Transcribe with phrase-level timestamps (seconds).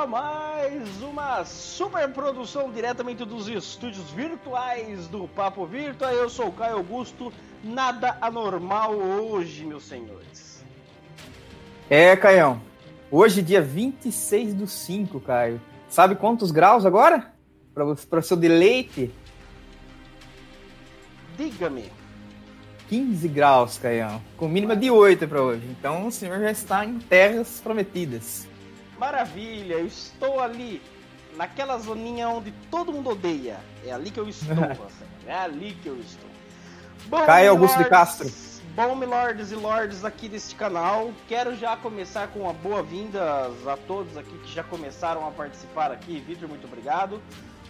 [0.00, 6.10] a mais uma super produção diretamente dos estúdios virtuais do Papo Virtua.
[6.10, 7.30] Eu sou o Caio Augusto.
[7.62, 10.64] Nada anormal hoje, meus senhores.
[11.90, 12.62] É, Caião.
[13.10, 15.60] Hoje, dia 26 do 5, Caio.
[15.86, 17.34] Sabe quantos graus agora?
[17.74, 19.12] Para o seu deleite?
[21.36, 21.92] Diga-me.
[22.88, 24.22] 15 graus, Caião.
[24.38, 25.66] Com mínima de 8 para hoje.
[25.68, 28.48] Então o senhor já está em terras prometidas.
[29.00, 30.82] Maravilha, eu estou ali,
[31.34, 33.58] naquela zoninha onde todo mundo odeia.
[33.82, 34.54] É ali que eu estou,
[35.26, 36.28] É ali que eu estou.
[37.06, 38.30] Bom, Caio Augusto de Castro.
[38.76, 44.18] Bom, milords e lords aqui deste canal, quero já começar com uma boa-vinda a todos
[44.18, 46.20] aqui que já começaram a participar aqui.
[46.20, 47.22] Vitor, muito obrigado.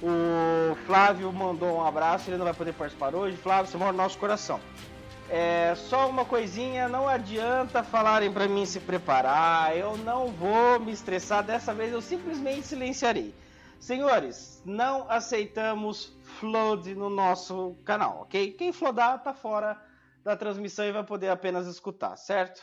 [0.03, 3.37] O Flávio mandou um abraço, ele não vai poder participar hoje.
[3.37, 4.59] Flávio, você mora no nosso coração.
[5.33, 10.91] É, só uma coisinha, não adianta falarem para mim se preparar, eu não vou me
[10.91, 13.33] estressar, dessa vez eu simplesmente silenciarei.
[13.79, 18.53] Senhores, não aceitamos flood no nosso canal, ok?
[18.55, 19.81] Quem flodar tá fora
[20.25, 22.61] da transmissão e vai poder apenas escutar, certo?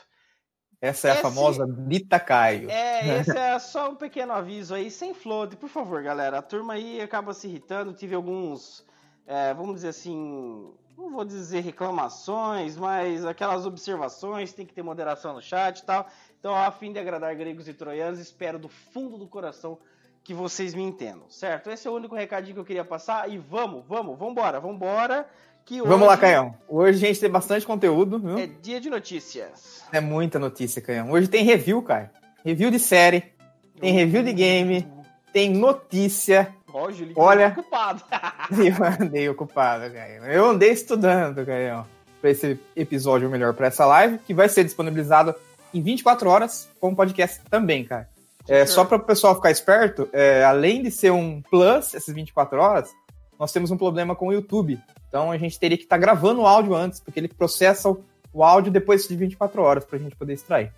[0.81, 2.69] Essa é esse, a famosa Dita Caio.
[2.69, 6.39] É, esse é só um pequeno aviso aí, sem flood, por favor, galera.
[6.39, 8.85] A turma aí acaba se irritando, tive alguns,
[9.25, 15.33] é, vamos dizer assim, não vou dizer reclamações, mas aquelas observações, tem que ter moderação
[15.33, 16.07] no chat e tal.
[16.39, 19.77] Então, a fim de agradar gregos e troianos, espero do fundo do coração
[20.23, 21.69] que vocês me entendam, certo?
[21.69, 25.27] Esse é o único recadinho que eu queria passar e vamos, vamos, vambora, vambora.
[25.63, 25.89] Que hoje...
[25.89, 26.55] Vamos lá, Caião.
[26.67, 28.37] Hoje a gente tem bastante conteúdo, viu?
[28.37, 29.83] É dia de notícias.
[29.91, 31.11] É muita notícia, Caião.
[31.11, 32.11] Hoje tem review, cara.
[32.43, 33.33] Review de série,
[33.79, 34.87] tem review de game,
[35.31, 38.03] tem notícia, Roger, Olha, ocupado.
[38.51, 40.25] eu andei ocupado, Caio.
[40.25, 41.85] Eu andei estudando, Caio,
[42.19, 45.33] para esse episódio melhor, para essa live, que vai ser disponibilizado
[45.73, 48.09] em 24 horas com podcast também, cara.
[48.47, 52.59] É, só para o pessoal ficar esperto, é, além de ser um plus, essas 24
[52.59, 52.93] horas,
[53.37, 54.79] nós temos um problema com o YouTube.
[55.07, 57.89] Então a gente teria que estar tá gravando o áudio antes, porque ele processa
[58.33, 60.71] o áudio depois de 24 horas para a gente poder extrair.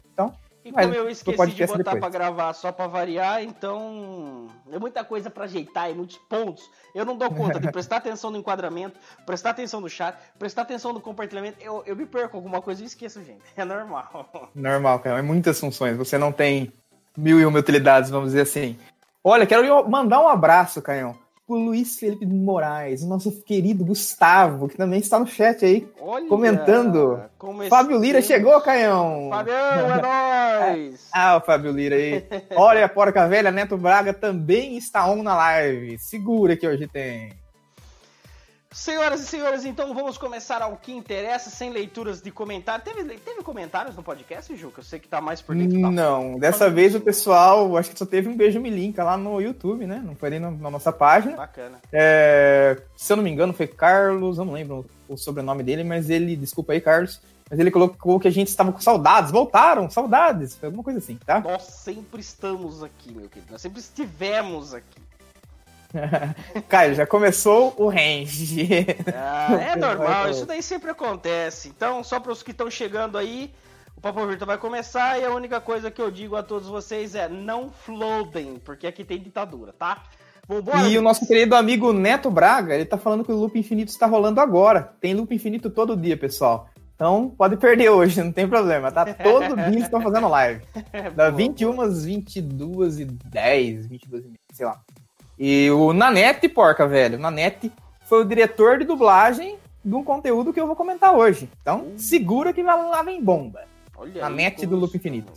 [0.63, 5.29] E como eu esqueci de botar para gravar só para variar, então é muita coisa
[5.29, 6.69] para ajeitar e muitos pontos.
[6.93, 10.91] Eu não dou conta de prestar atenção no enquadramento, prestar atenção no chat, prestar atenção
[10.91, 11.57] no compartilhamento.
[11.61, 13.41] Eu, eu me perco alguma coisa e esqueço, gente.
[13.55, 14.29] É normal.
[14.53, 15.19] Normal, cara.
[15.19, 15.95] É muitas funções.
[15.95, 16.73] Você não tem
[17.17, 18.77] mil e uma utilidades, vamos dizer assim.
[19.23, 21.17] Olha, quero mandar um abraço, Canhão
[21.49, 26.27] o Luiz Felipe Moraes, o nosso querido Gustavo, que também está no chat aí, Olha,
[26.27, 27.19] comentando.
[27.67, 29.29] Fábio Lira chegou, Caião!
[29.31, 30.38] Fabião, é nóis!
[31.11, 32.25] Ah, o Fábio Lira aí.
[32.55, 35.97] Olha, a porca velha, Neto Braga também está on na live.
[35.99, 37.33] Segura que hoje tem.
[38.71, 42.85] Senhoras e senhores, então vamos começar ao que interessa, sem leituras de comentários.
[42.85, 44.81] Teve, teve comentários no podcast, Juca?
[44.81, 45.81] Eu sei que tá mais por dentro.
[45.81, 45.89] Da...
[45.89, 49.41] Não, dessa vez o pessoal, acho que só teve um beijo me linka lá no
[49.41, 49.99] YouTube, né?
[50.05, 51.35] Não foi nem na, na nossa página.
[51.35, 51.79] Bacana.
[51.91, 56.11] É, se eu não me engano, foi Carlos, eu não lembro o sobrenome dele, mas
[56.11, 57.19] ele, desculpa aí, Carlos,
[57.49, 61.17] mas ele colocou que a gente estava com saudades, voltaram, saudades, foi alguma coisa assim,
[61.25, 61.39] tá?
[61.45, 65.01] Nós sempre estamos aqui, meu querido, nós sempre estivemos aqui.
[66.69, 68.67] Caio, já começou o range.
[69.15, 71.69] Ah, é normal, isso daí sempre acontece.
[71.69, 73.51] Então, só para os que estão chegando aí,
[73.97, 77.15] o Papo Virtual vai começar e a única coisa que eu digo a todos vocês
[77.15, 80.03] é não flodem, porque aqui tem ditadura, tá?
[80.47, 83.89] Vambora, e o nosso querido amigo Neto Braga, ele tá falando que o Loop Infinito
[83.89, 84.93] está rolando agora.
[84.99, 86.69] Tem Loop Infinito todo dia, pessoal.
[86.99, 89.05] Então, pode perder hoje, não tem problema, tá?
[89.05, 90.61] Todo dia estão fazendo live.
[91.15, 94.81] Da 21 às 22 e 10, 22 e sei lá.
[95.39, 97.71] E o Nanete, porca, velho, Nanete
[98.01, 101.49] foi o diretor de dublagem de um conteúdo que eu vou comentar hoje.
[101.61, 101.93] Então, uh.
[101.97, 103.63] segura que lá vem bomba.
[103.95, 105.31] Olha Nanete do Loop Infinito.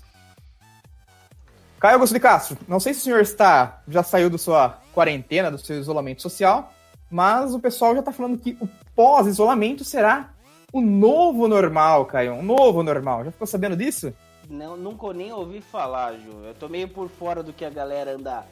[1.78, 5.48] Caio Augusto de Castro, não sei se o senhor está já saiu da sua quarentena,
[5.48, 6.72] do seu isolamento social,
[7.08, 10.32] mas o pessoal já está falando que o pós-isolamento será
[10.72, 12.32] o novo normal, Caio.
[12.34, 13.24] Um novo normal.
[13.24, 14.12] Já ficou sabendo disso?
[14.48, 16.44] Não, nunca nem ouvi falar, Ju.
[16.44, 18.44] Eu tô meio por fora do que a galera anda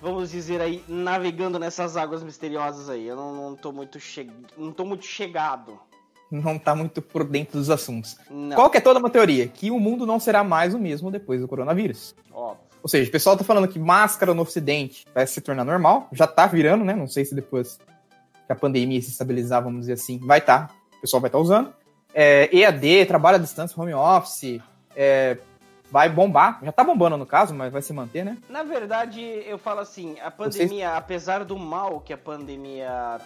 [0.00, 3.06] vamos dizer aí, navegando nessas águas misteriosas aí.
[3.06, 4.30] Eu não, não tô muito che...
[4.56, 5.78] não tô muito chegado.
[6.30, 8.16] Não tá muito por dentro dos assuntos.
[8.30, 8.56] Não.
[8.56, 9.46] Qual que é toda uma teoria?
[9.46, 12.14] Que o mundo não será mais o mesmo depois do coronavírus.
[12.32, 12.66] Óbvio.
[12.82, 16.08] Ou seja, o pessoal tá falando que máscara no ocidente vai se tornar normal.
[16.12, 16.94] Já tá virando, né?
[16.94, 17.78] Não sei se depois
[18.46, 20.68] que a pandemia se estabilizar, vamos dizer assim, vai estar.
[20.68, 20.74] Tá.
[20.98, 21.72] O pessoal vai estar tá usando.
[22.14, 24.60] É, EAD, trabalho à distância, home office,
[24.94, 25.36] é,
[25.90, 26.60] vai bombar.
[26.62, 28.38] Já tá bombando no caso, mas vai se manter, né?
[28.48, 30.98] Na verdade, eu falo assim, a pandemia, Vocês...
[30.98, 33.18] apesar do mal que a pandemia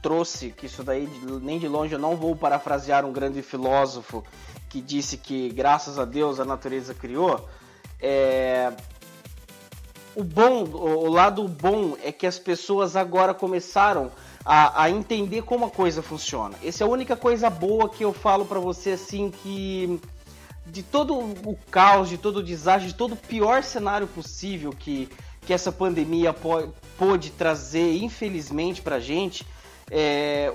[0.00, 1.08] trouxe, que isso daí
[1.42, 4.24] nem de longe eu não vou parafrasear um grande filósofo
[4.68, 7.48] que disse que graças a Deus a natureza criou,
[8.00, 8.72] é...
[10.16, 14.10] o bom, o, o lado bom é que as pessoas agora começaram
[14.44, 16.56] a, a, entender como a coisa funciona.
[16.62, 20.00] Essa é a única coisa boa que eu falo para você assim que
[20.66, 25.08] de todo o caos, de todo o desastre, de todo o pior cenário possível que,
[25.46, 26.34] que essa pandemia
[26.96, 29.46] pôde trazer, infelizmente, pra gente,
[29.90, 30.52] é,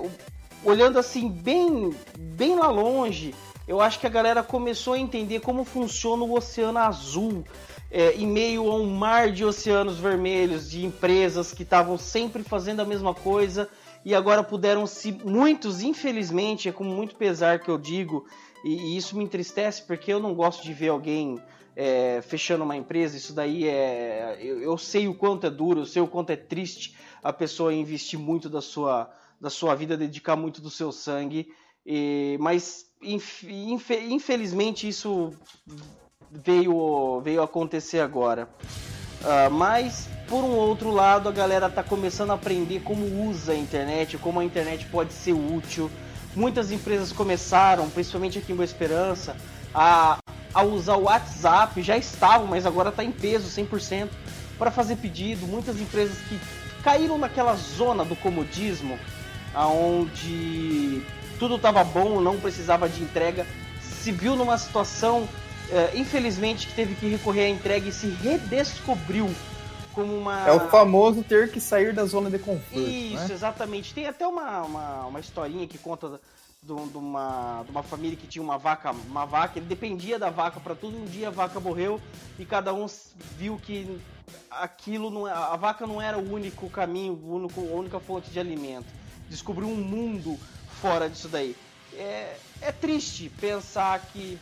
[0.64, 3.34] olhando assim bem, bem lá longe,
[3.66, 7.44] eu acho que a galera começou a entender como funciona o Oceano Azul,
[7.90, 12.80] é, em meio a um mar de oceanos vermelhos, de empresas que estavam sempre fazendo
[12.80, 13.68] a mesma coisa
[14.04, 15.12] e agora puderam se.
[15.12, 18.26] Muitos, infelizmente, é com muito pesar que eu digo,
[18.64, 21.40] e, e isso me entristece porque eu não gosto de ver alguém
[21.74, 23.16] é, fechando uma empresa.
[23.16, 24.36] Isso daí é.
[24.40, 27.74] Eu, eu, sei o quanto é duro, eu sei o quanto é triste a pessoa
[27.74, 31.52] investir muito da sua, da sua vida, dedicar muito do seu sangue.
[31.84, 35.32] E, mas inf, inf, infelizmente isso
[36.30, 38.48] veio, veio acontecer agora.
[39.20, 43.56] Uh, mas, por um outro lado, a galera tá começando a aprender como usa a
[43.56, 45.90] internet, como a internet pode ser útil.
[46.36, 49.36] Muitas empresas começaram, principalmente aqui em Boa Esperança,
[49.74, 50.18] a,
[50.54, 54.08] a usar o WhatsApp, já estavam, mas agora está em peso 100%
[54.58, 55.46] para fazer pedido.
[55.46, 56.38] Muitas empresas que
[56.82, 58.98] caíram naquela zona do comodismo,
[59.52, 61.02] aonde
[61.38, 63.46] tudo estava bom, não precisava de entrega,
[63.80, 65.28] se viu numa situação
[65.94, 69.28] infelizmente que teve que recorrer à entrega e se redescobriu
[69.98, 70.46] como uma.
[70.46, 72.78] É o famoso ter que sair da zona de conforto.
[72.78, 73.34] Isso, né?
[73.34, 73.92] exatamente.
[73.92, 76.20] Tem até uma, uma, uma historinha que conta
[76.62, 80.60] de, uma, de uma família que tinha uma vaca, uma vaca, ele dependia da vaca
[80.60, 80.96] para tudo.
[80.96, 82.00] Um dia a vaca morreu
[82.38, 82.86] e cada um
[83.36, 83.98] viu que
[84.50, 88.30] aquilo não, é, a vaca não era o único caminho, o único, a única fonte
[88.30, 88.86] de alimento.
[89.28, 90.38] Descobriu um mundo
[90.80, 91.56] fora disso daí.
[91.94, 94.38] É, é triste pensar que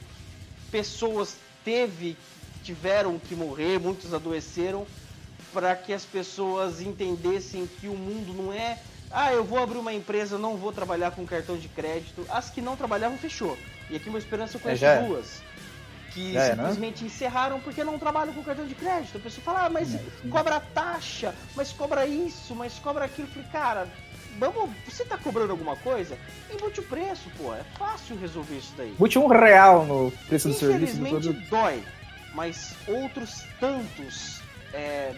[0.71, 2.17] pessoas teve,
[2.63, 4.87] tiveram que morrer, muitos adoeceram,
[5.53, 8.79] para que as pessoas entendessem que o mundo não é,
[9.11, 12.27] ah, eu vou abrir uma empresa, não vou trabalhar com cartão de crédito.
[12.29, 13.57] As que não trabalhavam fechou.
[13.89, 15.43] E aqui uma esperança eu conheço é, duas.
[16.13, 17.07] Que já simplesmente é, né?
[17.07, 19.17] encerraram porque não trabalham com cartão de crédito.
[19.17, 23.29] A pessoa fala, ah, mas é, cobra taxa, mas cobra isso, mas cobra aquilo.
[23.29, 23.89] Eu falei, cara,
[24.39, 26.19] vamos, você tá cobrando alguma coisa?
[26.53, 27.55] Embute o preço, pô.
[27.55, 28.91] É fácil resolver isso daí.
[28.91, 31.01] Embute um real no preço do serviço.
[31.01, 31.83] Infelizmente dói,
[32.35, 34.41] mas outros tantos
[34.73, 35.15] é,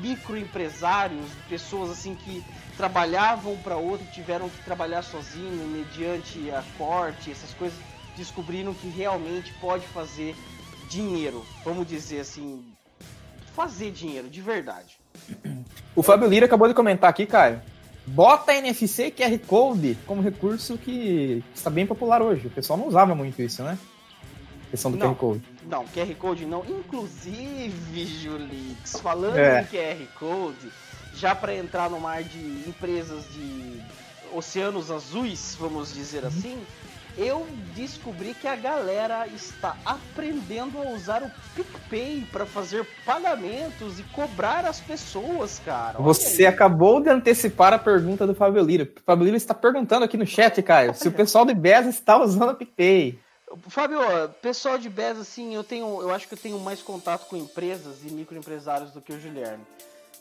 [0.00, 2.44] microempresários, pessoas assim que
[2.76, 7.78] trabalhavam para outro, tiveram que trabalhar sozinho mediante a corte, essas coisas,
[8.16, 10.34] descobriram que realmente pode fazer
[10.88, 12.64] dinheiro, vamos dizer assim,
[13.54, 14.98] fazer dinheiro de verdade.
[15.94, 17.60] O Fábio Lira acabou de comentar aqui, Caio,
[18.08, 22.46] Bota NFC QR Code como recurso que está bem popular hoje.
[22.46, 23.78] O pessoal não usava muito isso, né?
[24.66, 25.42] A questão do não, QR Code.
[25.68, 26.64] Não, QR Code não.
[26.66, 29.60] Inclusive, Julix, falando é.
[29.60, 30.72] em QR Code,
[31.14, 33.80] já para entrar no mar de empresas de
[34.32, 36.28] oceanos azuis, vamos dizer uhum.
[36.28, 36.58] assim,
[37.18, 37.44] eu
[37.74, 44.64] descobri que a galera está aprendendo a usar o PicPay para fazer pagamentos e cobrar
[44.64, 45.98] as pessoas, cara.
[45.98, 46.46] Olha Você aí.
[46.46, 48.84] acabou de antecipar a pergunta do Fábio Lira.
[48.84, 52.22] O Fábio Lira está perguntando aqui no chat, Caio, se o pessoal de BES está
[52.22, 53.18] usando o PicPay.
[53.66, 53.98] Fábio,
[54.40, 58.04] pessoal de BES, assim, eu tenho, eu acho que eu tenho mais contato com empresas
[58.04, 59.64] e microempresários do que o Guilherme.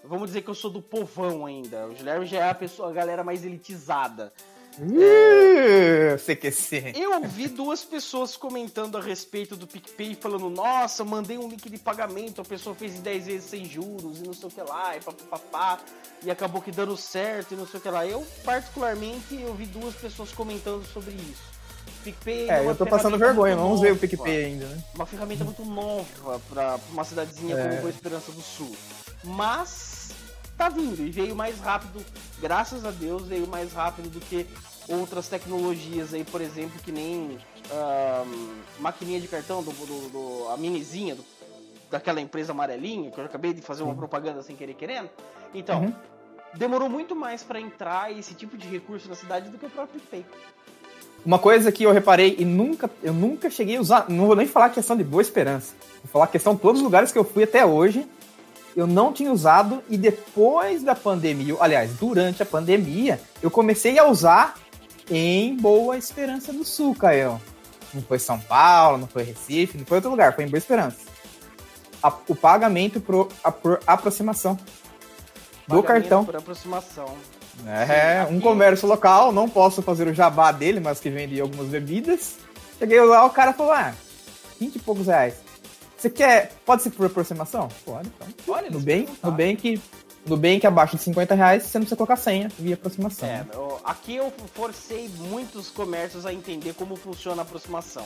[0.04, 1.86] Vamos dizer que eu sou do povão ainda.
[1.86, 4.32] O Guilherme já é a pessoa, a galera mais elitizada.
[4.80, 6.94] Uh, CQC.
[6.96, 11.78] Eu vi duas pessoas comentando a respeito do PicPay, falando: Nossa, mandei um link de
[11.78, 14.96] pagamento, a pessoa fez em 10 vezes sem juros e não sei o que lá,
[14.96, 15.80] e papapá,
[16.24, 18.06] e acabou que dando certo e não sei o que lá.
[18.06, 21.58] Eu, particularmente, eu vi duas pessoas comentando sobre isso.
[22.04, 24.84] PicPay é, é eu tô passando vergonha, não usei o PicPay ainda, né?
[24.96, 27.68] Uma ferramenta muito nova pra uma cidadezinha é.
[27.68, 28.76] como Boa Esperança do Sul.
[29.24, 29.97] Mas
[30.58, 32.04] tá vindo e veio mais rápido,
[32.42, 34.48] graças a Deus, veio mais rápido do que
[34.90, 37.38] outras tecnologias aí, por exemplo, que nem
[37.70, 41.24] uh, maquininha de cartão, do, do, do a minizinha do,
[41.92, 45.10] daquela empresa amarelinha, que eu acabei de fazer uma propaganda sem querer querendo.
[45.54, 45.94] Então, uhum.
[46.56, 50.00] demorou muito mais para entrar esse tipo de recurso na cidade do que o próprio
[50.00, 50.26] PicPay.
[51.26, 54.48] Uma coisa que eu reparei e nunca, eu nunca cheguei a usar, não vou nem
[54.48, 57.44] falar questão de boa esperança, vou falar questão de todos os lugares que eu fui
[57.44, 58.08] até hoje,
[58.78, 64.06] eu não tinha usado e depois da pandemia, aliás, durante a pandemia, eu comecei a
[64.06, 64.54] usar
[65.10, 67.42] em Boa Esperança do Sul, Caio.
[67.92, 71.00] Não foi São Paulo, não foi Recife, não foi outro lugar, foi em Boa Esperança.
[72.04, 74.56] A, o pagamento por, a, por aproximação
[75.68, 76.24] do pagamento cartão.
[76.24, 77.18] Por aproximação.
[77.66, 81.70] É, Sim, um comércio local, não posso fazer o jabá dele, mas que vende algumas
[81.70, 82.36] bebidas.
[82.78, 83.96] Cheguei lá, o cara falou: ah,
[84.60, 85.47] 20 e poucos reais.
[85.98, 86.52] Você quer.
[86.66, 87.68] Pode ser por aproximação?
[87.84, 88.28] Pode, então.
[88.54, 89.82] Olha, no bem, no bem que.
[90.26, 93.30] No bem que abaixo de 50 reais você não precisa colocar senha via aproximação.
[93.30, 93.48] É, né?
[93.86, 98.06] aqui eu forcei muitos comércios a entender como funciona a aproximação.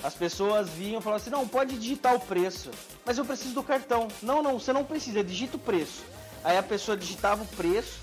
[0.00, 2.70] As pessoas vinham e falavam assim: não, pode digitar o preço,
[3.04, 4.06] mas eu preciso do cartão.
[4.22, 6.04] Não, não, você não precisa, digita o preço.
[6.44, 7.98] Aí a pessoa digitava o preço,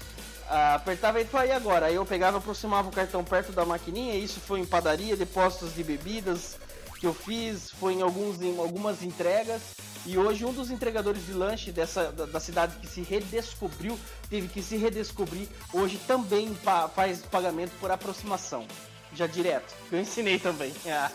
[0.49, 1.85] apertava e falava, e agora?
[1.85, 5.81] Aí eu pegava, aproximava o cartão perto da maquininha, isso foi em padaria, depósitos de
[5.81, 6.57] bebidas
[7.05, 9.75] que eu fiz, foi em, alguns, em algumas entregas.
[10.07, 13.97] E hoje um dos entregadores de lanche dessa da, da, cidade que se redescobriu,
[14.27, 18.65] teve que se redescobrir, hoje também pa, faz pagamento por aproximação.
[19.13, 19.75] Já direto.
[19.91, 20.73] Eu ensinei também.
[20.87, 21.11] Ah.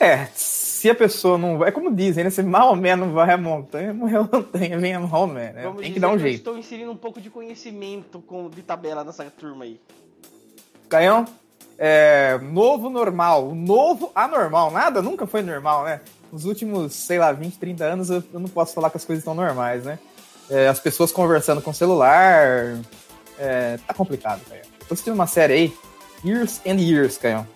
[0.00, 1.68] É, se a pessoa não vai.
[1.68, 2.30] É como dizem, né?
[2.30, 5.62] Se Maomé não vai a montanha, morreu a montanha, vem a Maomé, né?
[5.62, 6.38] Vamos Tem que dar um jeito.
[6.38, 9.80] estou inserindo um pouco de conhecimento com, de tabela nessa turma aí.
[10.88, 11.24] Canhão,
[11.84, 14.70] é, novo normal, novo anormal.
[14.70, 16.00] Nada nunca foi normal, né?
[16.30, 19.20] Nos últimos, sei lá, 20, 30 anos eu, eu não posso falar que as coisas
[19.20, 19.98] estão normais, né?
[20.48, 22.78] É, as pessoas conversando com celular.
[23.36, 24.64] É, tá complicado, Canhão.
[24.86, 25.76] Tô assistindo uma série aí,
[26.24, 27.46] Years and Years, Canhão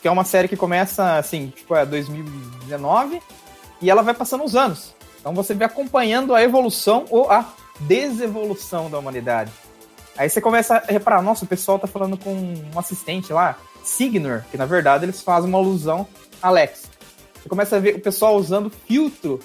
[0.00, 3.20] que é uma série que começa assim, tipo, é 2019
[3.82, 4.94] e ela vai passando os anos.
[5.20, 9.52] Então você vê acompanhando a evolução ou a desevolução da humanidade.
[10.18, 14.42] Aí você começa a reparar, nossa, o pessoal tá falando com um assistente lá, Signor,
[14.50, 16.08] que na verdade eles fazem uma alusão
[16.42, 16.90] a Alex.
[17.40, 19.38] Você começa a ver o pessoal usando filtro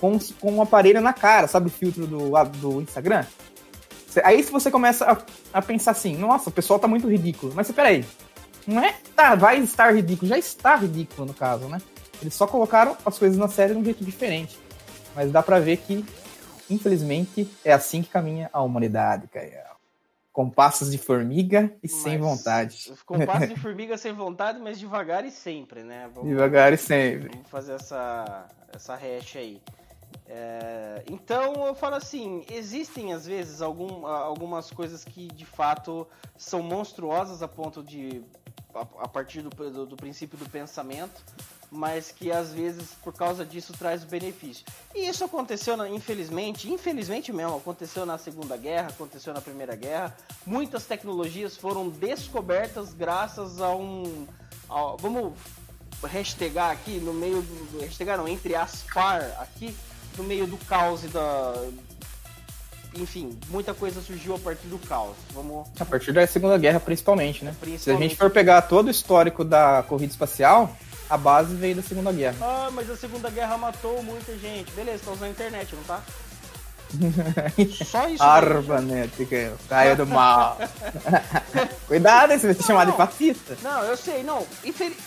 [0.00, 3.26] com, com um aparelho na cara, sabe o filtro do, do Instagram?
[4.22, 7.52] Aí se você começa a, a pensar assim, nossa, o pessoal tá muito ridículo.
[7.56, 8.04] Mas peraí,
[8.64, 11.78] não é tá, vai estar ridículo, já está ridículo no caso, né?
[12.20, 14.56] Eles só colocaram as coisas na série de um jeito diferente.
[15.16, 16.04] Mas dá para ver que,
[16.70, 19.71] infelizmente, é assim que caminha a humanidade, Caio.
[20.32, 22.92] Com passos de formiga e mas, sem vontade.
[23.04, 26.10] Com passos de formiga sem vontade, mas devagar e sempre, né?
[26.14, 27.28] Vamos, devagar e sempre.
[27.28, 29.60] Vamos fazer essa, essa hash aí.
[30.26, 36.62] É, então eu falo assim, existem às vezes algum, algumas coisas que de fato são
[36.62, 38.22] monstruosas a ponto de
[38.74, 41.22] a, a partir do, do, do, princípio do pensamento,
[41.70, 44.64] mas que às vezes por causa disso traz benefício.
[44.94, 50.16] E isso aconteceu, na, infelizmente, infelizmente mesmo, aconteceu na Segunda Guerra, aconteceu na Primeira Guerra.
[50.46, 54.26] Muitas tecnologias foram descobertas graças a um.
[54.68, 55.34] A, vamos
[56.02, 58.16] hashtagar aqui no meio do.
[58.16, 59.74] Não, entre aspar aqui,
[60.16, 61.54] no meio do caos e da,
[62.94, 65.16] enfim, muita coisa surgiu a partir do caos.
[65.32, 65.68] Vamos...
[65.78, 67.54] A partir da Segunda Guerra, principalmente, né?
[67.60, 67.82] Principalmente.
[67.82, 70.76] Se a gente for pegar todo o histórico da corrida espacial,
[71.08, 72.36] a base veio da Segunda Guerra.
[72.40, 74.70] Ah, mas a Segunda Guerra matou muita gente.
[74.72, 76.02] Beleza, tá usando a internet, não tá?
[77.84, 78.22] Só isso.
[78.22, 80.58] Arbanética, caia do mal.
[81.86, 83.56] Cuidado, você vai ser chamado de fascista.
[83.62, 84.46] Não, eu sei, não.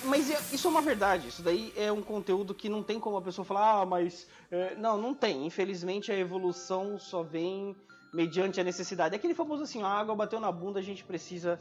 [0.03, 1.27] Mas é, isso é uma verdade.
[1.27, 4.27] Isso daí é um conteúdo que não tem como a pessoa falar, ah, mas.
[4.51, 4.75] É...
[4.75, 5.45] Não, não tem.
[5.45, 7.75] Infelizmente a evolução só vem
[8.13, 9.13] mediante a necessidade.
[9.13, 11.59] É aquele famoso assim, a água bateu na bunda, a gente precisa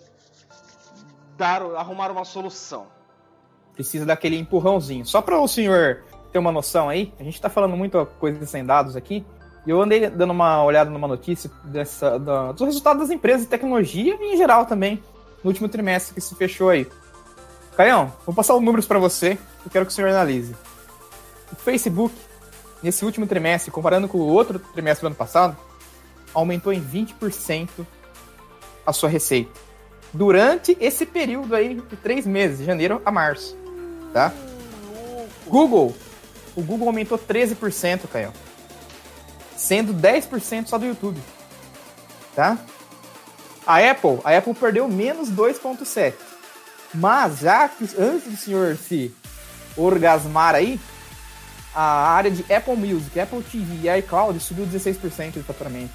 [1.36, 2.86] dar, arrumar uma solução.
[3.72, 5.04] Precisa daquele empurrãozinho.
[5.04, 8.64] Só para o senhor ter uma noção aí, a gente está falando muita coisa sem
[8.64, 9.24] dados aqui.
[9.66, 13.48] E eu andei dando uma olhada numa notícia dessa, da, dos resultados das empresas de
[13.48, 15.02] tecnologia e em geral também,
[15.42, 16.86] no último trimestre que se fechou aí.
[17.76, 20.54] Caião, vou passar os números para você, eu quero que o senhor analise.
[21.50, 22.14] O Facebook,
[22.82, 25.56] nesse último trimestre, comparando com o outro trimestre do ano passado,
[26.34, 27.68] aumentou em 20%
[28.86, 29.50] a sua receita.
[30.12, 33.56] Durante esse período aí de três meses, de janeiro a março.
[34.12, 34.32] Tá?
[35.46, 35.94] Google.
[36.54, 38.32] O Google aumentou 13%, Caio
[39.64, 41.20] sendo 10% só do YouTube.
[42.34, 42.58] Tá?
[43.66, 46.12] A Apple, a Apple perdeu menos 2.7.
[46.92, 49.14] Mas já que antes do senhor se
[49.76, 50.78] orgasmar aí,
[51.74, 55.92] a área de Apple Music, Apple TV e iCloud subiu 16% de faturamento.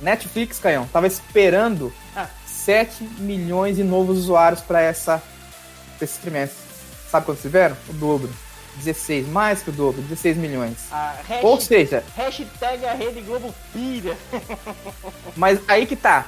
[0.00, 2.26] Netflix, Caião, tava esperando ah.
[2.44, 5.22] 7 milhões de novos usuários para essa
[6.00, 6.58] esse trimestre.
[7.08, 7.76] Sabe quantos tiveram?
[7.88, 8.28] O dobro.
[8.76, 10.76] 16, mais que o dobro, 16 milhões.
[10.90, 12.04] Hashtag, Ou seja.
[12.16, 14.16] Hashtag a Rede Globo pira.
[15.36, 16.26] mas aí que tá.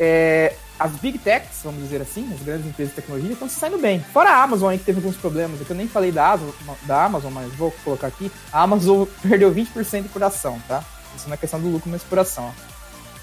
[0.00, 3.78] É, as big techs, vamos dizer assim, as grandes empresas de tecnologia, estão se saindo
[3.78, 4.00] bem.
[4.12, 6.38] Fora a Amazon aí que teve alguns problemas, é que eu nem falei da,
[6.82, 8.32] da Amazon, mas vou colocar aqui.
[8.52, 10.82] A Amazon perdeu 20% de coração, tá?
[11.14, 12.52] Isso não é questão do lucro, mas coração.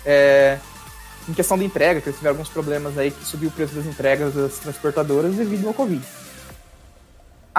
[0.06, 0.58] É,
[1.28, 3.86] em questão de entrega, que eles tiveram alguns problemas aí que subiu o preço das
[3.86, 6.02] entregas das transportadoras devido ao Covid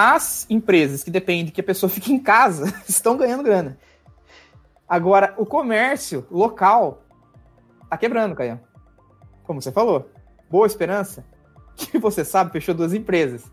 [0.00, 3.78] as empresas que dependem que a pessoa fique em casa estão ganhando grana.
[4.88, 7.02] Agora, o comércio local
[7.88, 8.58] tá quebrando, Caio.
[9.44, 10.10] Como você falou.
[10.48, 11.24] Boa Esperança,
[11.76, 13.44] que você sabe, fechou duas empresas.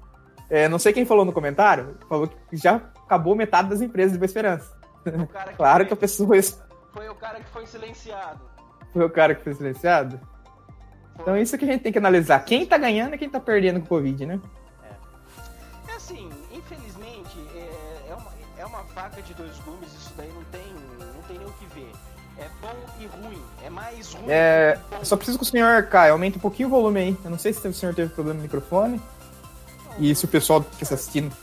[0.50, 4.18] É, não sei quem falou no comentário, falou que já acabou metade das empresas de
[4.18, 4.76] Boa Esperança.
[5.04, 5.12] Que
[5.56, 6.30] claro foi, que a pessoa.
[6.94, 8.40] Foi o cara que foi silenciado.
[8.94, 10.18] Foi o cara que foi silenciado?
[10.18, 11.22] Foi.
[11.22, 12.40] Então isso que a gente tem que analisar.
[12.46, 14.40] Quem tá ganhando e quem tá perdendo com o Covid, né?
[19.38, 20.64] Dois gumes, isso daí não tem,
[21.00, 21.92] não tem nem o que ver.
[22.40, 23.42] É bom e ruim.
[23.64, 24.26] É mais ruim.
[24.28, 27.18] É, só preciso que o senhor, Caio, aumente um pouquinho o volume aí.
[27.24, 29.02] Eu não sei se o senhor teve problema no microfone.
[29.86, 31.36] Não, e se o pessoal que está assistindo.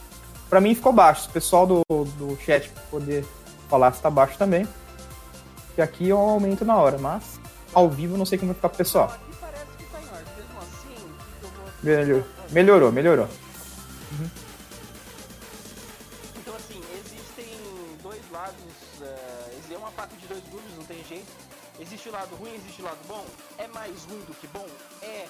[0.48, 1.22] Pra mim ficou baixo.
[1.22, 3.24] Se o pessoal do, do chat poder
[3.68, 4.68] falar se tá baixo também.
[5.76, 7.40] E aqui eu aumento na hora, mas
[7.72, 9.06] ao vivo não sei como vai ficar pro pessoal.
[9.06, 10.24] Aqui parece que tá em ordem.
[10.36, 11.06] Mesmo assim,
[11.42, 11.64] eu vou...
[11.82, 12.92] Melhorou, melhorou.
[12.92, 13.28] melhorou.
[14.12, 14.43] Uhum.
[21.08, 21.32] Jeito.
[21.78, 23.26] Existe o lado ruim, existe o lado bom.
[23.58, 24.66] É mais ruim do que bom?
[25.02, 25.28] É.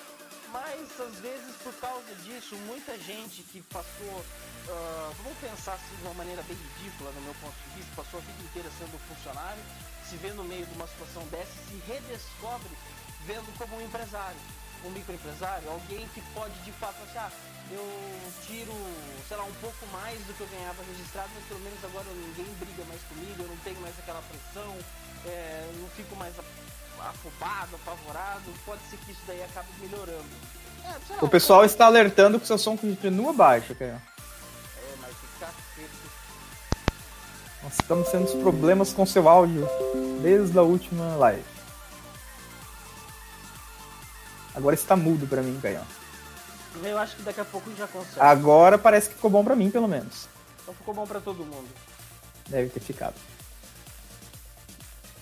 [0.53, 4.25] Mas às vezes por causa disso, muita gente que passou
[4.69, 8.21] uh, vamos pensar assim, de uma maneira bem ridícula, no meu ponto de vista, passou
[8.21, 9.63] a vida inteira sendo funcionário,
[10.09, 12.71] se vê no meio de uma situação dessa, se redescobre
[13.27, 14.39] vendo como um empresário,
[14.85, 18.73] um microempresário, alguém que pode de fato achar, assim, ah, eu tiro,
[19.27, 22.53] sei lá, um pouco mais do que eu ganhava registrado, mas pelo menos agora ninguém
[22.61, 24.77] briga mais comigo, eu não tenho mais aquela pressão,
[25.27, 26.35] é, não fico mais
[27.01, 30.25] afobado, apavorado, pode ser que isso daí acabe melhorando.
[30.85, 34.01] É, lá, o pessoal está alertando que seu som continua baixo, cara.
[37.63, 39.67] Nós estamos tendo problemas com seu áudio
[40.21, 41.43] desde a última live.
[44.55, 45.81] Agora está mudo para mim, Caio.
[46.83, 48.21] Eu acho que daqui a pouco já consegue.
[48.21, 50.29] Agora parece que ficou bom para mim, pelo menos.
[50.63, 51.69] Então ficou bom para todo mundo.
[52.49, 53.15] Deve ter ficado.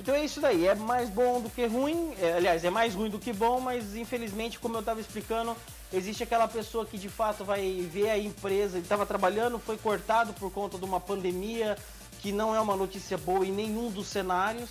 [0.03, 3.09] Então é isso daí, é mais bom do que ruim, é, aliás, é mais ruim
[3.09, 5.57] do que bom, mas infelizmente, como eu estava explicando,
[5.93, 10.33] existe aquela pessoa que de fato vai ver a empresa, ele estava trabalhando, foi cortado
[10.33, 11.79] por conta de uma pandemia,
[12.19, 14.71] que não é uma notícia boa em nenhum dos cenários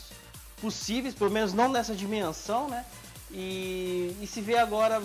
[0.59, 2.85] possíveis, pelo menos não nessa dimensão, né?
[3.31, 5.01] E, e se vê agora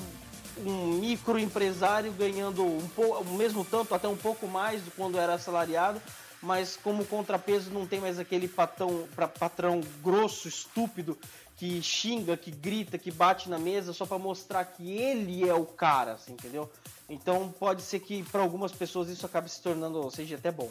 [0.58, 5.34] um microempresário ganhando um pouco, o mesmo tanto, até um pouco mais do quando era
[5.34, 6.02] assalariado,
[6.42, 11.16] mas como contrapeso não tem mais aquele patão, pra, patrão grosso, estúpido,
[11.56, 15.64] que xinga, que grita, que bate na mesa só para mostrar que ele é o
[15.64, 16.70] cara, assim, entendeu?
[17.08, 20.70] Então pode ser que para algumas pessoas isso acabe se tornando, seja até bom.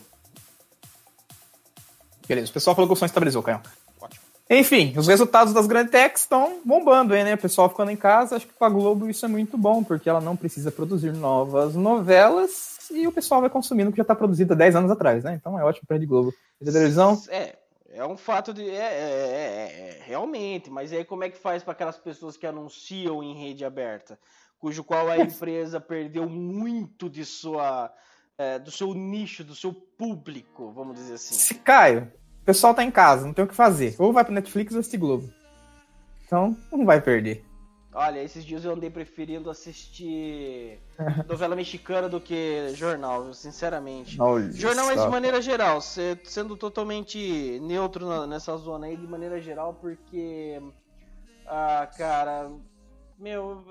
[2.28, 3.62] Beleza, o pessoal falou que o som estabilizou, Caio.
[4.00, 4.22] Ótimo.
[4.50, 7.34] Enfim, os resultados das grandes techs estão bombando aí, né?
[7.34, 10.10] O pessoal ficando em casa, acho que para a Globo isso é muito bom, porque
[10.10, 14.16] ela não precisa produzir novas novelas e o pessoal vai consumindo o que já está
[14.16, 15.36] produzido há 10 anos atrás, né?
[15.36, 16.34] Então é ótimo para a Rede Globo.
[16.60, 17.22] E televisão?
[17.30, 17.56] É,
[17.90, 18.70] é um fato de.
[18.70, 22.46] É, é, é, é, realmente, mas aí como é que faz para aquelas pessoas que
[22.46, 24.20] anunciam em rede aberta,
[24.60, 27.92] cujo qual a empresa perdeu muito de sua
[28.38, 31.36] é, do seu nicho, do seu público, vamos dizer assim.
[31.36, 33.96] Se Caio, o pessoal tá em casa, não tem o que fazer.
[33.98, 35.32] Ou vai pro Netflix ou assistir Globo.
[36.26, 37.45] Então, não vai perder.
[37.98, 40.82] Olha, esses dias eu andei preferindo assistir
[41.30, 44.22] novela mexicana do que jornal, sinceramente.
[44.22, 49.78] Olha jornal é de maneira geral, sendo totalmente neutro nessa zona aí, de maneira geral,
[49.80, 50.62] porque.
[51.48, 52.52] Ah, cara.
[53.18, 53.64] Meu,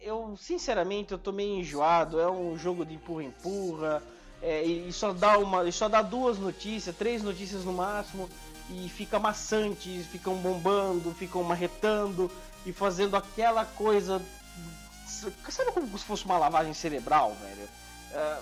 [0.00, 2.18] eu, sinceramente, eu tô meio enjoado.
[2.18, 4.02] É um jogo de empurra-empurra.
[4.40, 5.70] É, e só dá uma.
[5.70, 8.26] só dá duas notícias, três notícias no máximo.
[8.70, 12.30] E fica maçante, ficam bombando, ficam marretando
[12.66, 14.20] e fazendo aquela coisa.
[15.48, 17.68] Sabe como se fosse uma lavagem cerebral, velho?
[18.12, 18.38] É,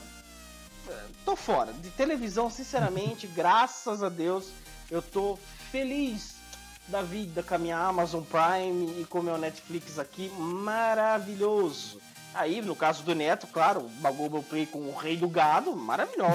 [1.25, 1.73] tô fora.
[1.73, 4.49] De televisão, sinceramente, graças a Deus,
[4.91, 5.39] eu tô
[5.71, 6.35] feliz
[6.89, 12.01] da vida com a minha Amazon Prime e com o meu Netflix aqui, maravilhoso.
[12.35, 16.33] Aí, no caso do Neto, claro, o Play com o Rei do Gado, maravilhoso.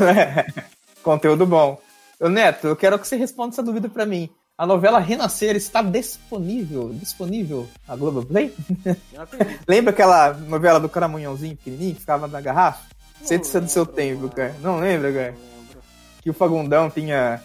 [1.04, 1.80] Conteúdo bom.
[2.20, 4.30] Ô Neto, eu quero que você responda essa dúvida para mim.
[4.60, 8.54] A novela Renascer está disponível, disponível na Globoplay?
[9.66, 12.84] Lembra aquela novela do Caramunhãozinho pequenininho que ficava na garrafa?
[13.24, 14.54] Sei se do seu tempo, cara.
[14.60, 15.36] Não lembra, cara?
[16.22, 17.42] Que o Fagundão tinha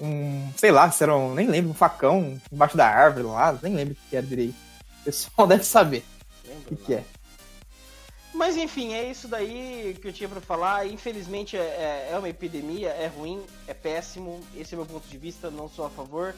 [0.00, 3.74] um, sei lá, se era um, nem lembro, um facão embaixo da árvore lá, nem
[3.74, 4.56] lembro o que era direito.
[5.02, 6.02] O pessoal deve saber
[6.46, 7.04] o que, que, é.
[8.32, 10.86] Mas enfim, é isso daí que eu tinha para falar.
[10.86, 14.40] Infelizmente é, é, é, uma epidemia, é ruim, é péssimo.
[14.56, 16.34] Esse é o meu ponto de vista, não sou a favor.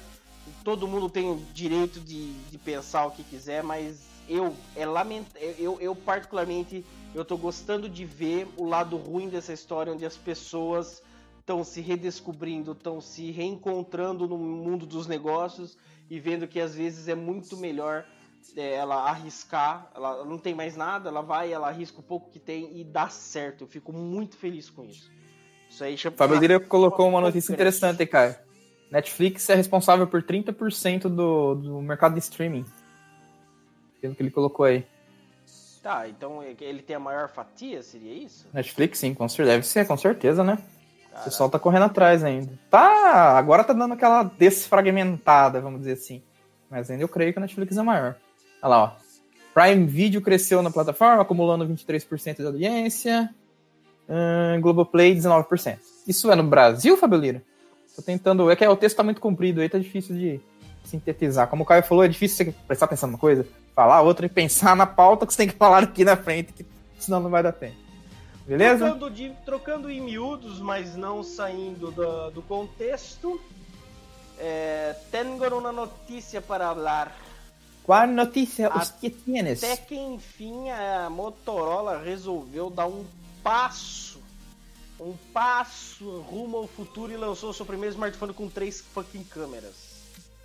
[0.64, 5.26] Todo mundo tem o direito de, de pensar o que quiser, mas eu é lament...
[5.58, 10.16] eu, eu particularmente eu tô gostando de ver o lado ruim dessa história onde as
[10.16, 11.02] pessoas
[11.38, 15.78] estão se redescobrindo, estão se reencontrando no mundo dos negócios
[16.10, 18.04] e vendo que às vezes é muito melhor
[18.56, 22.38] é, ela arriscar, ela não tem mais nada, ela vai, ela arrisca o pouco que
[22.38, 23.64] tem e dá certo.
[23.64, 25.10] Eu fico muito feliz com isso.
[25.70, 26.16] Isso aí chama...
[26.38, 28.45] Lira colocou uma notícia interessante, cara.
[28.90, 32.64] Netflix é responsável por 30% do, do mercado de streaming.
[34.00, 34.86] Pelo que ele colocou aí.
[35.82, 38.48] Tá, então ele tem a maior fatia, seria isso?
[38.52, 39.52] Netflix, sim, com certeza.
[39.52, 40.58] Deve ser, com certeza, né?
[41.10, 41.20] Caraca.
[41.20, 42.52] O pessoal tá correndo atrás ainda.
[42.68, 46.22] Tá, agora tá dando aquela desfragmentada, vamos dizer assim.
[46.68, 48.16] Mas ainda eu creio que a Netflix é maior.
[48.60, 49.06] Olha lá, ó.
[49.54, 53.34] Prime Video cresceu na plataforma, acumulando 23% de audiência.
[54.08, 55.78] Hum, Globoplay, 19%.
[56.06, 57.42] Isso é no Brasil, Fabio Lira?
[57.96, 58.50] Tô tentando.
[58.50, 60.40] É que o texto tá muito comprido aí, tá difícil de
[60.84, 61.48] sintetizar.
[61.48, 64.76] Como o Caio falou, é difícil você prestar atenção numa coisa, falar outra e pensar
[64.76, 66.66] na pauta que você tem que falar aqui na frente, que
[66.98, 67.86] senão não vai dar tempo.
[68.46, 68.90] Beleza?
[68.90, 73.40] Trocando, de, trocando em miúdos, mas não saindo do, do contexto.
[74.38, 77.16] É, tenho uma notícia para falar.
[77.82, 79.62] Qual notícia os que tienes?
[79.62, 83.04] Até que enfim a Motorola resolveu dar um
[83.42, 84.15] passo,
[85.00, 89.96] um passo rumo ao futuro e lançou seu primeiro smartphone com três fucking câmeras.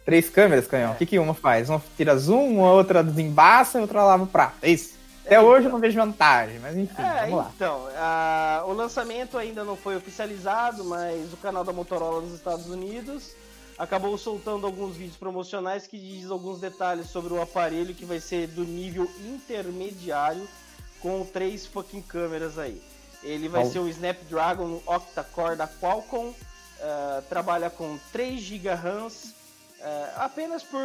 [0.04, 0.92] Três câmeras, canhão.
[0.92, 0.94] É.
[0.94, 1.70] O que, que uma faz?
[1.70, 4.58] Uma tira zoom, uma outra desembaça e outra lava o prato.
[4.62, 5.00] É isso.
[5.26, 5.70] Até é, hoje então.
[5.70, 7.52] eu não vejo vantagem, mas enfim, é, vamos lá.
[7.56, 12.68] Então, a, o lançamento ainda não foi oficializado, mas o canal da Motorola nos Estados
[12.68, 13.36] Unidos
[13.78, 18.48] acabou soltando alguns vídeos promocionais que diz alguns detalhes sobre o aparelho que vai ser
[18.48, 20.48] do nível intermediário
[21.00, 22.82] com três fucking câmeras aí.
[23.24, 29.08] Ele vai ser o Snapdragon Octa-Core da Qualcomm, uh, trabalha com 3 GB RAM,
[29.84, 30.80] é, apenas por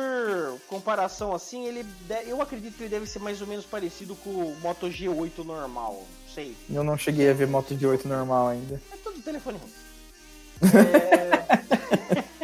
[0.68, 1.84] comparação assim, ele
[2.26, 5.92] eu acredito que ele deve ser mais ou menos parecido com o Moto G8 normal,
[5.94, 6.56] não sei.
[6.70, 8.80] Eu não cheguei a ver Moto G8 normal ainda.
[8.90, 9.72] É tudo telefone ruim.
[10.72, 12.16] É...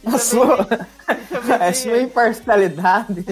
[0.06, 0.66] a sua,
[1.60, 3.24] a sua imparcialidade.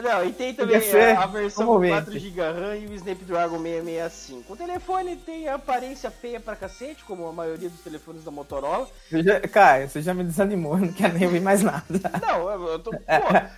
[0.00, 4.52] Não, e tem também a, a, versão com 4 GB RAM e o Snapdragon 665.
[4.52, 8.88] O telefone tem aparência feia pra cacete, como a maioria dos telefones da Motorola.
[9.10, 11.84] Já, cara, você já me desanimou, não quero nem ouvir mais nada.
[12.22, 13.00] Não, eu, eu tô, pô,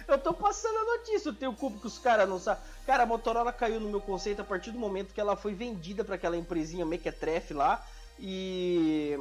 [0.09, 2.63] eu tô passando a notícia, eu tenho culpa que os caras não sabem.
[2.85, 6.05] Cara, a Motorola caiu no meu conceito a partir do momento que ela foi vendida
[6.05, 7.81] para aquela empresinha Mequetrefe lá
[8.19, 9.17] e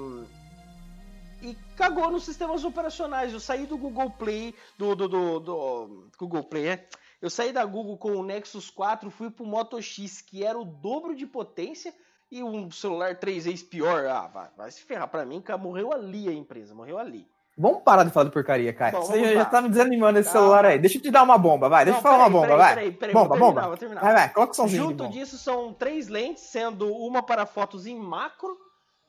[1.44, 3.34] e cagou nos sistemas operacionais.
[3.34, 6.88] Eu saí do Google Play, do, do, do, do Google Play, é?
[7.24, 10.66] Eu saí da Google com o Nexus 4, fui pro Moto X, que era o
[10.66, 11.94] dobro de potência,
[12.30, 14.06] e um celular 3 pior.
[14.08, 17.26] Ah, vai, vai se ferrar pra mim, cara, morreu ali a empresa, morreu ali.
[17.58, 19.00] Vamos parar de falar de porcaria, cara.
[19.00, 20.48] Bom, Você já tá me desanimando esse Calma.
[20.48, 20.78] celular aí.
[20.78, 21.86] Deixa eu te dar uma bomba, vai.
[21.86, 22.74] Deixa eu falar uma bomba, peraí, vai.
[22.74, 23.46] Peraí, peraí, bomba, bomba.
[23.46, 24.02] Terminar, vou terminar.
[24.02, 24.84] Vai, vai, coloca o somzinho.
[24.84, 28.58] Junto disso são três lentes, sendo uma para fotos em macro,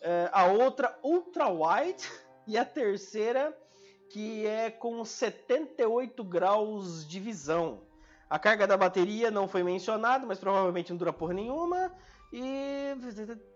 [0.01, 2.09] eh, a outra ultra wide
[2.47, 3.53] e a terceira
[4.09, 7.81] que é com 78 graus de visão.
[8.35, 11.93] A carga da bateria não foi mencionada, mas provavelmente não dura porra nenhuma.
[12.33, 12.93] E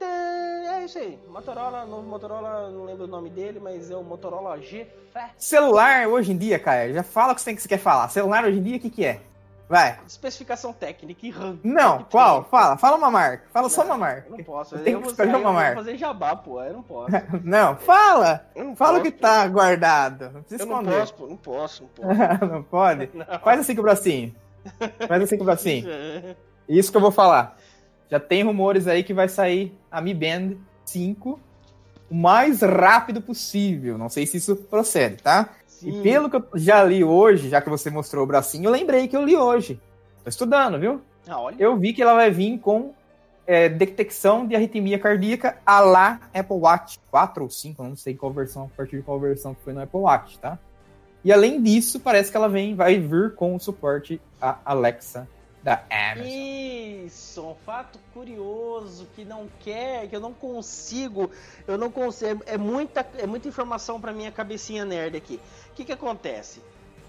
[0.00, 1.18] é isso aí.
[1.26, 4.86] Motorola, novo Motorola, não lembro o nome dele, mas é o Motorola G
[5.36, 8.08] Celular hoje em dia, cara, já fala o que você, tem que você quer falar.
[8.08, 9.20] Celular hoje em dia, o que, que é?
[9.68, 9.98] Vai.
[10.06, 11.58] Especificação técnica e RAM.
[11.64, 12.44] Não, qual?
[12.44, 13.48] Fala, fala uma marca.
[13.52, 14.28] Fala não, só uma marca.
[14.30, 14.76] Eu não posso.
[14.76, 15.74] Eu tenho que escolher uma marca.
[15.74, 16.62] fazer jabá, pô.
[16.62, 17.10] Eu não posso.
[17.42, 18.46] não, fala.
[18.54, 20.30] Não fala o que tá guardado.
[20.30, 21.26] Não precisa eu não posso, pô.
[21.26, 22.46] Não posso, não posso.
[22.46, 23.10] não pode?
[23.18, 23.40] Não.
[23.40, 24.32] Faz assim com o bracinho.
[25.06, 25.88] Faz assim com o bracinho.
[26.68, 27.56] Isso que eu vou falar.
[28.10, 31.38] Já tem rumores aí que vai sair a Mi Band 5
[32.10, 33.98] o mais rápido possível.
[33.98, 35.50] Não sei se isso procede, tá?
[35.66, 36.00] Sim.
[36.00, 39.06] E pelo que eu já li hoje, já que você mostrou o bracinho, eu lembrei
[39.06, 39.80] que eu li hoje.
[40.24, 41.00] Tô estudando, viu?
[41.28, 41.56] Ah, olha.
[41.58, 42.94] Eu vi que ela vai vir com
[43.46, 48.32] é, detecção de arritmia cardíaca a lá Apple Watch 4 ou 5, não sei qual
[48.32, 50.58] versão, a partir de qual versão que foi no Apple Watch, tá?
[51.24, 55.28] E além disso, parece que ela vem, vai vir com o suporte a Alexa
[55.62, 56.26] da Amazon.
[56.26, 61.30] Isso, um fato curioso que não quer, que eu não consigo,
[61.66, 65.40] eu não consigo, é muita, é muita informação para minha cabecinha nerd aqui.
[65.70, 66.62] O que que acontece?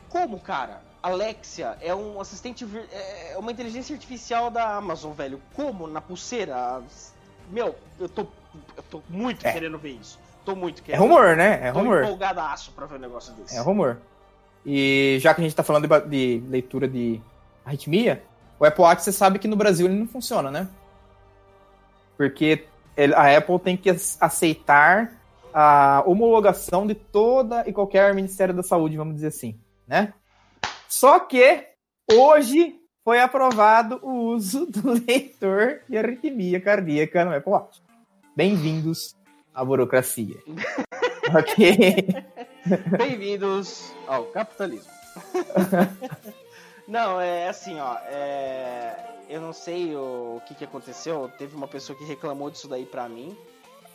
[0.09, 5.39] Como, cara, Alexia é um assistente, é uma inteligência artificial da Amazon, velho.
[5.53, 6.81] Como na pulseira?
[7.51, 8.25] Meu, eu tô,
[8.75, 9.53] eu tô muito é.
[9.53, 10.19] querendo ver isso.
[10.45, 11.01] Tô muito querendo.
[11.01, 11.59] É rumor, né?
[11.67, 12.03] É tô rumor.
[12.03, 13.55] empolgadaço pra ver um negócio desse.
[13.55, 13.97] É rumor.
[14.65, 17.21] E já que a gente tá falando de, de leitura de
[17.65, 18.23] arritmia,
[18.59, 20.67] o Apple Watch você sabe que no Brasil ele não funciona, né?
[22.17, 22.65] Porque
[23.15, 25.13] a Apple tem que aceitar
[25.53, 30.13] a homologação de toda e qualquer Ministério da Saúde, vamos dizer assim, né?
[30.87, 31.65] Só que
[32.11, 37.81] hoje foi aprovado o uso do leitor de arritmia cardíaca no Apple Watch.
[38.35, 39.15] Bem-vindos
[39.59, 40.37] à burocracia.
[41.35, 42.23] ok.
[42.97, 44.89] Bem-vindos ao capitalismo.
[46.87, 47.97] Não, é assim, ó.
[48.05, 48.95] É...
[49.29, 51.29] eu não sei o, o que, que aconteceu.
[51.37, 53.37] Teve uma pessoa que reclamou disso daí pra mim.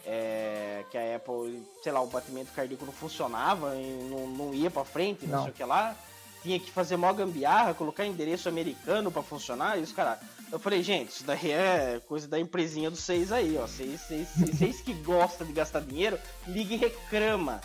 [0.07, 4.71] É, que a Apple, sei lá, o batimento cardíaco não funcionava, e não, não ia
[4.71, 5.97] pra frente, não, não sei o que lá.
[6.45, 10.19] Tinha que fazer mó gambiarra, colocar endereço americano para funcionar, e os caras.
[10.53, 13.63] Eu falei, gente, isso daí é coisa da empresinha dos seis aí, ó.
[13.63, 14.03] Vocês,
[14.37, 17.63] vocês, que gostam de gastar dinheiro, ligue e reclama.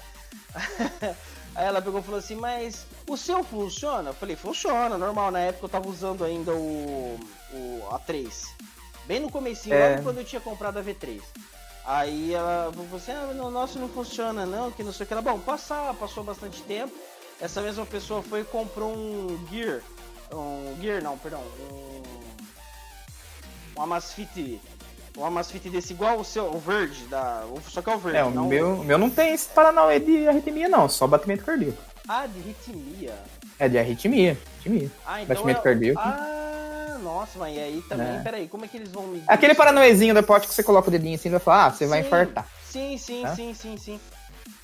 [1.56, 4.12] Aí ela pegou e falou assim, mas o seu funciona?
[4.12, 5.32] Eu falei, funciona, normal.
[5.32, 7.20] Na época eu tava usando ainda o,
[7.52, 8.32] o A3.
[9.06, 9.90] Bem no comecinho, é...
[9.90, 11.20] logo quando eu tinha comprado a V3.
[11.86, 15.14] Aí ela falou assim, ah, o nosso não funciona não, que não sei o que.
[15.14, 16.94] Ela, bom, passar, passou bastante tempo.
[17.42, 19.82] Essa mesma pessoa foi e comprou um Gear.
[20.32, 21.42] Um Gear não, perdão.
[21.72, 22.02] Um,
[23.78, 24.60] um Amazfit
[25.20, 28.18] um Amazfit desse igual o seu, o verde, da, só que é o verde.
[28.18, 31.78] É, o meu, o meu não tem esse paranauê de arritmia não, só batimento cardíaco.
[32.08, 33.14] Ah, de arritmia.
[33.60, 34.90] É, de arritmia, arritmia.
[35.06, 35.64] Ah, então batimento é...
[35.64, 36.00] cardíaco.
[36.00, 38.20] Ah, nossa, mas aí também, é.
[38.20, 39.26] peraí, como é que eles vão medir?
[39.28, 41.84] Aquele paranauêzinho da porta que você coloca o dedinho assim e vai falar, ah, você
[41.84, 42.48] sim, vai infartar.
[42.64, 44.00] Sim, sim, sim, sim, sim.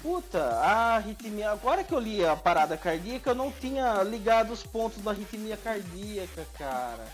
[0.06, 1.50] Puta, a arritmia.
[1.50, 5.58] Agora que eu li a parada cardíaca, eu não tinha ligado os pontos da arritmia
[5.58, 7.06] cardíaca, cara.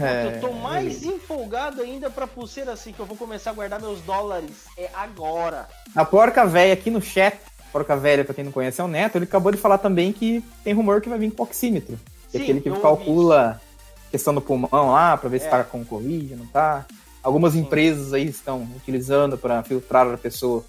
[0.00, 1.08] É, eu tô mais é.
[1.08, 4.66] empolgado ainda pra pulseira assim, que eu vou começar a guardar meus dólares.
[4.78, 5.68] É agora.
[5.92, 7.36] A porca velha aqui no chat,
[7.72, 10.44] porca velha, pra quem não conhece, é o Neto, ele acabou de falar também que
[10.62, 11.98] tem rumor que vai vir com oxímetro.
[12.30, 13.60] Que é aquele que calcula
[14.08, 15.40] questão do pulmão lá, pra ver é.
[15.40, 16.86] se tá com Covid, não tá.
[17.24, 17.60] Algumas Sim.
[17.60, 20.64] empresas aí estão utilizando para filtrar a pessoa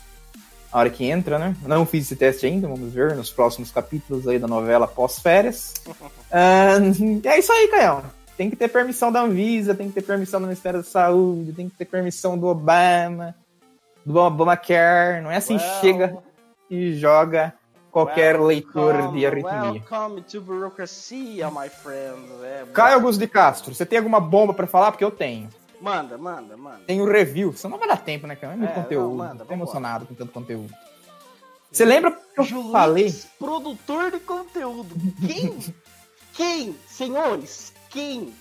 [0.72, 1.56] a hora que entra, né?
[1.64, 5.74] Não fiz esse teste ainda, vamos ver nos próximos capítulos aí da novela pós-férias.
[5.88, 8.04] uh, é isso aí, Caio
[8.42, 11.70] tem que ter permissão da Anvisa, tem que ter permissão do Ministério da Saúde, tem
[11.70, 13.36] que ter permissão do Obama,
[14.04, 15.22] do Obamacare.
[15.22, 16.18] Não é assim, well, chega
[16.68, 17.54] e joga
[17.92, 19.72] qualquer welcome, leitor de arritmia.
[19.74, 22.20] Welcome to bureaucracia, my friend.
[22.44, 24.92] É, Caio Augusto de Castro, você tem alguma bomba para falar?
[24.92, 25.48] Porque eu tenho.
[25.82, 26.84] Manda, manda, manda.
[26.86, 28.54] Tem o review, senão não vai dar tempo, né, cara?
[28.54, 29.10] É muito é, conteúdo.
[29.10, 30.72] Não, manda, Tô emocionado com tanto conteúdo.
[31.72, 33.14] Você lembra que eu falei?
[33.40, 34.94] produtor de conteúdo.
[35.26, 35.74] Quem?
[36.34, 36.76] Quem?
[36.88, 38.34] Senhores, quem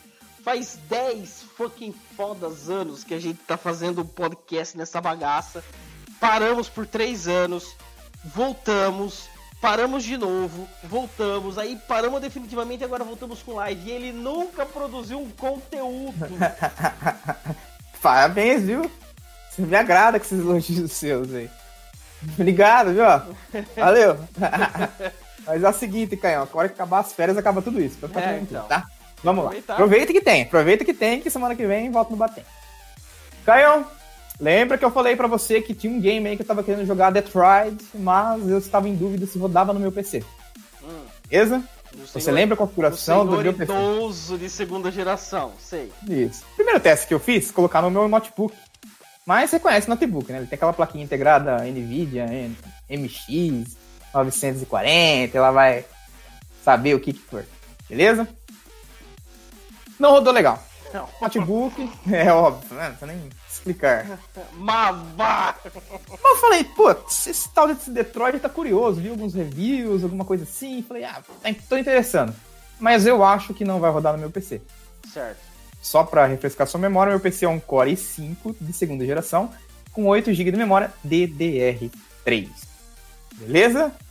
[0.45, 5.65] faz 10 fucking fodas anos que a gente tá fazendo um podcast nessa bagaça.
[6.21, 7.75] Paramos por 3 anos,
[8.25, 9.29] voltamos,
[9.61, 13.89] paramos de novo, voltamos, aí paramos definitivamente e agora voltamos com live.
[13.89, 16.29] E ele nunca produziu um conteúdo.
[18.01, 18.91] Parabéns, viu?
[19.51, 21.51] Você me agrada com esses elogios seus aí.
[22.35, 23.05] Obrigado, viu?
[23.77, 24.19] Valeu.
[25.47, 27.99] Mas é o seguinte, Canhão, agora que acabar as férias, acaba tudo isso.
[28.15, 28.67] É, então.
[28.67, 28.87] tá?
[29.23, 29.53] Vamos lá.
[29.69, 30.43] Aproveita que tem.
[30.43, 32.45] Aproveita que tem, que semana que vem volta no Batem.
[33.45, 33.87] Caio,
[34.41, 36.87] lembra que eu falei para você que tinha um game aí que eu tava querendo
[36.87, 40.25] jogar Detroit, mas eu estava em dúvida se rodava no meu PC.
[40.83, 41.03] Hum.
[41.29, 41.63] Beleza?
[41.99, 43.73] Você senhor, lembra a configuração do meu PC?
[43.73, 45.93] idoso de segunda geração, sei.
[46.09, 46.45] Isso.
[46.55, 48.55] Primeiro teste que eu fiz, colocar no meu notebook.
[49.27, 50.39] Mas você conhece o notebook, né?
[50.39, 52.27] Ele tem aquela plaquinha integrada NVIDIA,
[52.89, 53.77] MX
[54.15, 55.85] 940, ela vai
[56.65, 57.45] saber o que que for.
[57.89, 58.27] Beleza?
[59.99, 60.63] Não rodou legal.
[60.95, 61.09] Não.
[61.21, 62.89] Notebook, é óbvio, né?
[62.89, 64.19] Não precisa nem explicar.
[64.55, 65.55] Mamá!
[65.65, 70.45] Mas eu falei, pô, esse tal desse Detroit tá curioso, vi alguns reviews, alguma coisa
[70.45, 70.83] assim.
[70.83, 72.35] Falei, ah, tá, tô interessando.
[72.79, 74.61] Mas eu acho que não vai rodar no meu PC.
[75.13, 75.39] Certo.
[75.83, 79.51] Só pra refrescar sua memória, meu PC é um Core i5 de segunda geração,
[79.93, 82.49] com 8 GB de memória DDR3.
[83.35, 83.93] Beleza?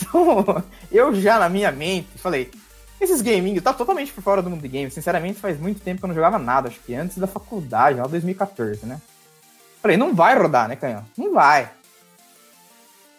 [0.00, 2.52] Então, eu já na minha mente falei,
[3.00, 4.94] esses gaminhos, tá totalmente por fora do mundo de games.
[4.94, 6.68] Sinceramente, faz muito tempo que eu não jogava nada.
[6.68, 9.00] Acho que antes da faculdade, lá 2014, né?
[9.80, 11.04] Falei, não vai rodar, né, Canhão?
[11.16, 11.70] Não vai.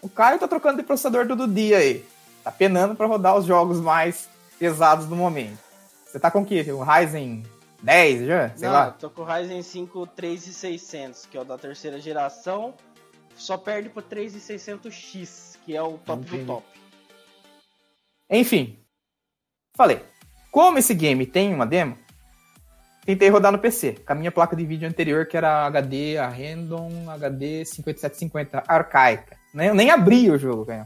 [0.01, 2.05] O Caio tá trocando de processador todo dia aí.
[2.43, 5.57] Tá penando para rodar os jogos mais pesados do momento.
[6.05, 6.65] Você tá com o quê?
[6.71, 7.43] O Ryzen
[7.81, 8.49] 10 já?
[8.55, 8.91] Sei não, lá.
[8.91, 12.73] tô com o Ryzen 5 3600, que é o da terceira geração.
[13.35, 16.43] Só perde pro 3600X, que é o top Entendi.
[16.43, 16.65] do top.
[18.29, 18.77] Enfim,
[19.79, 20.01] Falei,
[20.51, 21.97] como esse game tem uma demo,
[23.05, 26.27] tentei rodar no PC, com a minha placa de vídeo anterior, que era HD, a
[26.27, 29.37] Random HD 5750 arcaica.
[29.53, 30.85] Nem, nem abri o jogo, cara.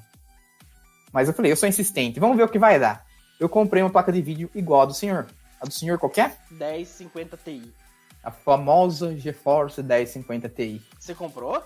[1.12, 3.04] Mas eu falei, eu sou insistente, vamos ver o que vai dar.
[3.40, 5.26] Eu comprei uma placa de vídeo igual a do senhor.
[5.60, 6.38] A do senhor qualquer?
[6.52, 7.74] 1050 Ti.
[8.24, 10.80] A famosa GeForce 1050 Ti.
[11.00, 11.64] Você comprou?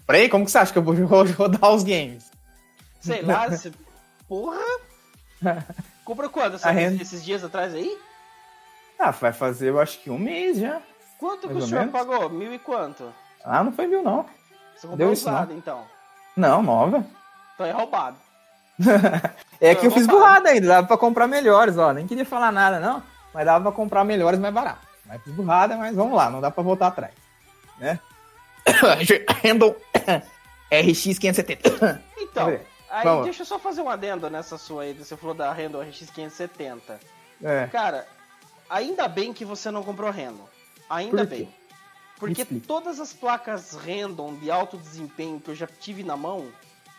[0.00, 0.28] Comprei?
[0.28, 0.94] Como que você acha que eu vou
[1.38, 2.30] rodar os games?
[3.00, 3.72] Sei lá, você...
[4.28, 4.60] porra!
[6.12, 6.58] Comprou quando?
[6.58, 7.02] Renda...
[7.02, 7.98] Esses dias atrás aí?
[8.98, 10.78] Ah, vai fazer eu acho que um mês já.
[11.18, 11.92] Quanto que o senhor menos.
[11.92, 12.28] pagou?
[12.28, 13.10] Mil e quanto?
[13.42, 14.26] Ah, não foi mil não.
[14.76, 15.84] Você comprou Deu usado, então?
[16.36, 17.02] Não, nova.
[17.54, 18.18] Então é roubado.
[19.58, 21.94] é que eu, eu fiz burrada ainda, dava pra comprar melhores, ó.
[21.94, 23.02] Nem queria falar nada, não.
[23.32, 24.86] mas dava pra comprar melhores mais barato.
[25.06, 27.14] Mais burrada, mas vamos lá, não dá pra voltar atrás.
[27.78, 27.98] Né?
[29.42, 29.74] Handle
[30.70, 32.02] RX 570.
[32.18, 32.58] Então,
[32.92, 33.24] aí vamos.
[33.24, 37.00] deixa eu só fazer um adendo nessa sua aí, você falou da Handle RX 570.
[37.42, 37.66] É.
[37.66, 38.06] Cara,
[38.68, 40.48] ainda bem que você não comprou Handle.
[40.88, 41.48] Ainda Por bem.
[42.18, 46.46] Porque todas as placas random de alto desempenho que eu já tive na mão,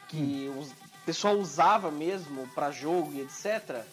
[0.09, 0.61] que hum.
[0.61, 3.85] o pessoal usava mesmo para jogo e etc.,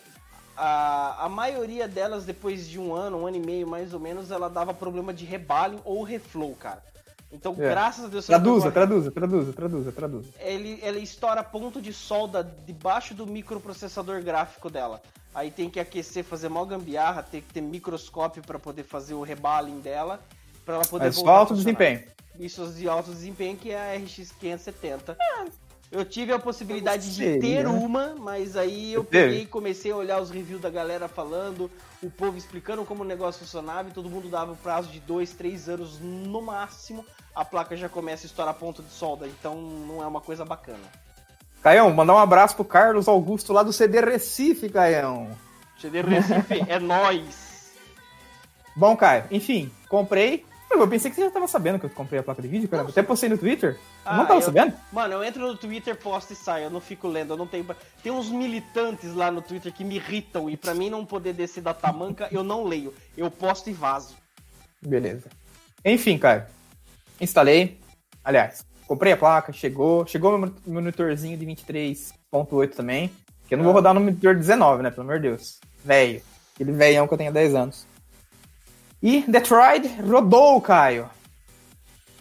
[0.57, 4.31] a, a maioria delas, depois de um ano, um ano e meio mais ou menos,
[4.31, 6.85] ela dava problema de rebalho ou reflow, cara.
[7.33, 7.69] Então, é.
[7.69, 8.27] graças a Deus...
[8.27, 10.29] Traduza, traduza, traduza, traduza, traduza.
[10.41, 15.01] Ele, ele estoura ponto de solda debaixo do microprocessador gráfico dela.
[15.35, 19.23] Aí tem que aquecer, fazer mal gambiarra, tem que ter microscópio para poder fazer o
[19.23, 20.21] rebaling dela
[20.65, 22.03] para ela poder Mas voltar alto desempenho.
[22.39, 25.17] Isso de alto desempenho que é a RX 570.
[25.91, 27.69] Eu tive a possibilidade de ter né?
[27.69, 31.69] uma, mas aí eu peguei e comecei a olhar os reviews da galera falando,
[32.01, 35.33] o povo explicando como o negócio funcionava e todo mundo dava o prazo de 2,
[35.33, 37.05] 3 anos no máximo.
[37.35, 40.85] A placa já começa a estourar ponto de solda, então não é uma coisa bacana.
[41.63, 45.31] Caião, mandar um abraço pro Carlos Augusto lá do CD Recife, Caião.
[45.79, 47.73] CD Recife, é nós.
[48.75, 52.23] Bom, Caio, enfim, comprei, eu pensei que você já tava sabendo que eu comprei a
[52.23, 52.85] placa de vídeo, cara.
[52.89, 53.79] Até postei no Twitter.
[54.05, 54.45] Ah, não tava eu...
[54.45, 54.73] sabendo?
[54.93, 56.65] Mano, eu entro no Twitter, posto e saio.
[56.65, 57.67] Eu não fico lendo, eu não tenho.
[58.03, 60.49] Tem uns militantes lá no Twitter que me irritam.
[60.49, 62.95] E para mim não poder descer da tamanca, eu não leio.
[63.17, 64.17] Eu posto e vazo.
[64.81, 65.29] Beleza.
[65.85, 66.49] Enfim, cara.
[67.21, 67.81] Instalei.
[68.25, 70.07] Aliás, comprei a placa, chegou.
[70.07, 73.11] Chegou meu monitorzinho de 23.8 também.
[73.47, 74.91] Que eu não vou rodar no monitor 19, né?
[74.91, 75.61] Pelo amor de Deus.
[75.85, 76.23] Velho.
[76.55, 77.87] Aquele velhão que eu tenho há 10 anos.
[79.03, 81.09] E Detroit rodou, Caio.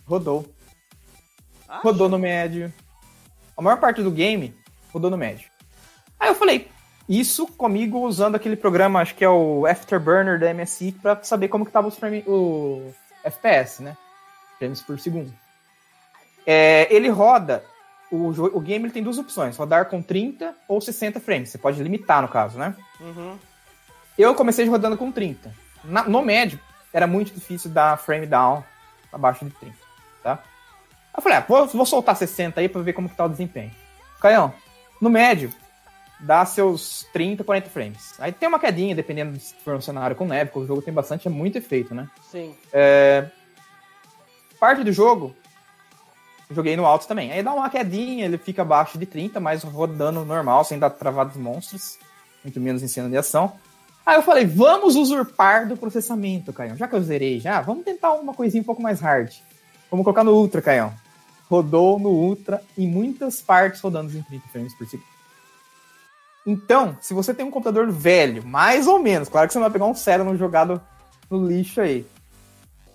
[0.06, 0.46] Rodou.
[1.68, 1.84] Acho.
[1.84, 2.74] Rodou no médio.
[3.56, 4.56] A maior parte do game
[4.92, 5.50] rodou no médio.
[6.20, 6.68] Aí eu falei,
[7.08, 11.66] isso comigo usando aquele programa, acho que é o Afterburner da MSI, para saber como
[11.66, 12.92] que tava frame, o
[13.24, 13.98] FPS, né?
[14.60, 15.34] Frames por segundo.
[16.46, 17.64] É, ele roda,
[18.12, 21.50] o, o game ele tem duas opções, rodar com 30 ou 60 frames.
[21.50, 22.76] Você pode limitar, no caso, né?
[23.00, 23.38] Uhum.
[24.18, 25.52] Eu comecei rodando com 30.
[25.84, 26.60] Na, no médio,
[26.92, 28.64] era muito difícil dar frame down
[29.12, 29.76] abaixo de 30,
[30.22, 30.44] tá?
[31.16, 33.72] Eu falei, ah, vou, vou soltar 60 aí pra ver como que tá o desempenho.
[34.20, 34.54] Caião,
[35.02, 35.52] no médio,
[36.20, 38.20] dá seus 30, 40 frames.
[38.20, 40.94] Aí tem uma quedinha, dependendo se for um cenário com neve, porque o jogo tem
[40.94, 42.08] bastante, é muito efeito, né?
[42.22, 42.56] Sim.
[42.74, 43.30] É...
[44.60, 45.34] Parte do jogo,
[46.52, 47.32] joguei no alto também.
[47.32, 51.38] Aí dá uma quedinha, ele fica abaixo de 30, mas rodando normal, sem dar travados
[51.38, 51.98] monstros,
[52.44, 53.54] muito menos em de ação.
[54.06, 56.76] Aí eu falei, vamos usurpar do processamento, Caião.
[56.76, 59.32] Já que eu zerei já, vamos tentar uma coisinha um pouco mais hard.
[59.90, 60.94] Vamos colocar no Ultra, Caião.
[61.50, 65.08] Rodou no Ultra em muitas partes rodando em 30 frames por segundo.
[66.46, 69.72] Então, se você tem um computador velho, mais ou menos, claro que você não vai
[69.72, 70.82] pegar um Celeron jogado
[71.30, 72.08] no lixo aí,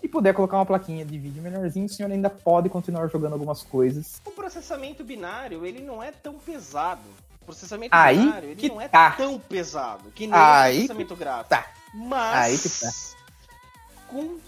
[0.04, 3.62] e puder colocar uma plaquinha de vídeo melhorzinho, o senhor ainda pode continuar jogando algumas
[3.62, 4.20] coisas.
[4.26, 7.00] O processamento binário, ele não é tão pesado
[7.44, 9.12] processamento aí binário, ele não é tá.
[9.12, 11.50] tão pesado que nem aí o processamento gráfico.
[11.50, 11.66] Tá.
[11.94, 13.16] Mas tá.
[14.08, 14.38] com,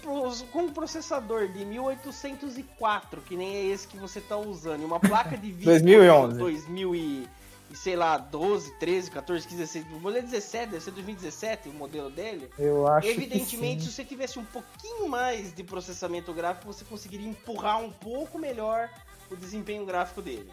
[0.51, 4.99] com um processador de 1804, que nem é esse que você tá usando, e uma
[4.99, 6.37] placa de vídeo 2011.
[6.37, 7.27] 2000 e,
[7.69, 11.73] e sei lá, 12, 13, 14, 15, 16, o modelo 17, deve ser 2017 o
[11.73, 12.49] modelo dele.
[12.57, 17.81] Eu acho Evidentemente, se você tivesse um pouquinho mais de processamento gráfico, você conseguiria empurrar
[17.81, 18.89] um pouco melhor
[19.29, 20.49] o desempenho gráfico dele.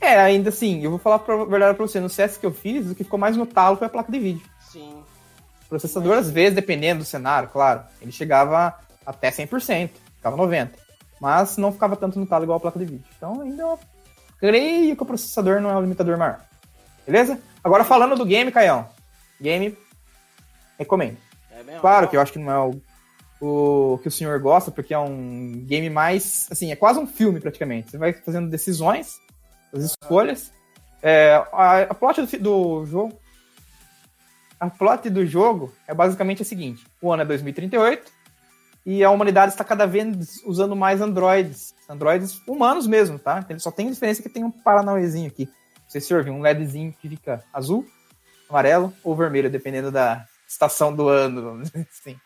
[0.00, 2.90] É, ainda assim, eu vou falar a verdade pra você, no CS que eu fiz,
[2.90, 4.42] o que ficou mais no talo foi a placa de vídeo.
[4.60, 5.02] Sim.
[5.64, 10.70] O processador, às vezes, dependendo do cenário, claro, ele chegava até 100%, ficava 90%.
[11.20, 13.04] Mas não ficava tanto no talo igual a placa de vídeo.
[13.16, 13.78] Então, ainda eu
[14.42, 16.40] creio que o processador não é o limitador maior.
[17.06, 17.38] Beleza?
[17.62, 18.88] Agora, falando do game, Caião.
[19.40, 19.78] Game,
[20.76, 21.16] recomendo.
[21.52, 21.80] É mesmo?
[21.80, 24.98] Claro que eu acho que não é o, o que o senhor gosta, porque é
[24.98, 27.92] um game mais, assim, é quase um filme praticamente.
[27.92, 29.20] Você vai fazendo decisões
[29.72, 30.52] as escolhas.
[31.00, 33.20] É, a, a plot do, do, jogo.
[34.58, 38.10] A plot do jogo é basicamente a seguinte: o ano é 2038
[38.84, 41.74] e a humanidade está cada vez usando mais androides.
[41.88, 43.44] Androides humanos mesmo, tá?
[43.48, 45.46] Ele só tem diferença que tem um paranauezinho aqui.
[45.46, 47.86] Não sei se um LEDzinho que fica azul,
[48.48, 52.16] amarelo ou vermelho, dependendo da estação do ano, vamos dizer assim.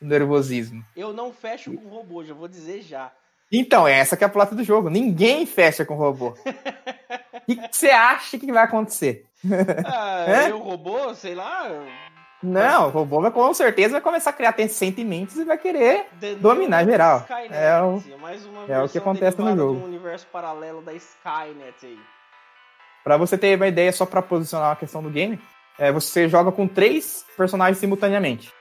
[0.00, 0.84] Nervosismo.
[0.96, 3.12] Eu não fecho com robô, já vou dizer já.
[3.52, 4.88] Então, essa que é a plata do jogo.
[4.88, 6.34] Ninguém fecha com robô.
[7.48, 9.26] O que você acha que vai acontecer?
[9.84, 10.54] Ah, é?
[10.54, 11.68] o robô, sei lá.
[12.42, 16.36] Não, o robô vai, com certeza vai começar a criar sentimentos e vai querer The
[16.36, 17.18] dominar geral.
[17.18, 18.02] Skynet, é o,
[18.66, 19.80] é o que acontece no jogo.
[19.80, 22.00] Um universo paralelo da Skynet aí.
[23.04, 25.38] Pra você ter uma ideia, só pra posicionar a questão do game,
[25.78, 28.52] é, você joga com três personagens simultaneamente.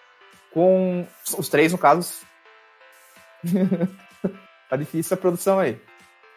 [0.51, 1.05] Com
[1.37, 2.13] os três, no caso.
[4.69, 5.79] tá difícil a produção aí.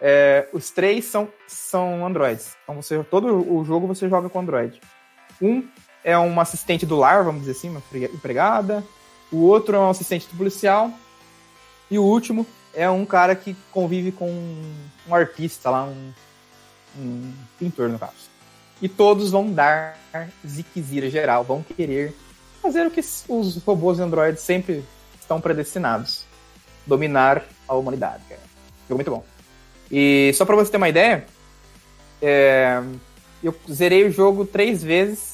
[0.01, 2.57] É, os três são, são androids.
[2.62, 4.80] Então você, todo o jogo você joga com android.
[5.40, 5.68] Um
[6.05, 7.82] é um assistente do lar, vamos dizer assim, uma
[8.12, 8.84] empregada.
[9.30, 10.90] O outro é um assistente do policial.
[11.90, 14.30] E o último é um cara que convive com
[15.07, 16.12] um artista lá, um,
[16.98, 18.30] um pintor, no caso.
[18.80, 19.98] E todos vão dar
[20.46, 22.14] ziquezira geral, vão querer
[22.61, 24.84] fazer o que os robôs e androides sempre
[25.20, 26.24] estão predestinados.
[26.86, 28.40] Dominar a humanidade, cara.
[28.88, 29.24] Jogo muito bom.
[29.90, 31.26] E só pra você ter uma ideia,
[32.20, 32.82] é,
[33.42, 35.31] eu zerei o jogo três vezes,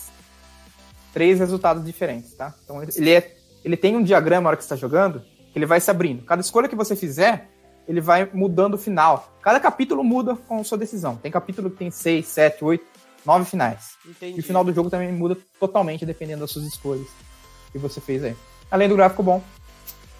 [1.12, 2.54] três resultados diferentes, tá?
[2.64, 5.20] Então ele, é, ele tem um diagrama na hora que você está jogando,
[5.52, 6.24] que ele vai se abrindo.
[6.24, 7.48] Cada escolha que você fizer,
[7.86, 9.32] ele vai mudando o final.
[9.42, 11.16] Cada capítulo muda com a sua decisão.
[11.16, 12.84] Tem capítulo que tem seis, sete, oito,
[13.24, 13.96] nove finais.
[14.06, 14.36] Entendi.
[14.36, 17.06] E o final do jogo também muda totalmente dependendo das suas escolhas
[17.72, 18.36] que você fez aí.
[18.70, 19.42] Além do gráfico bom,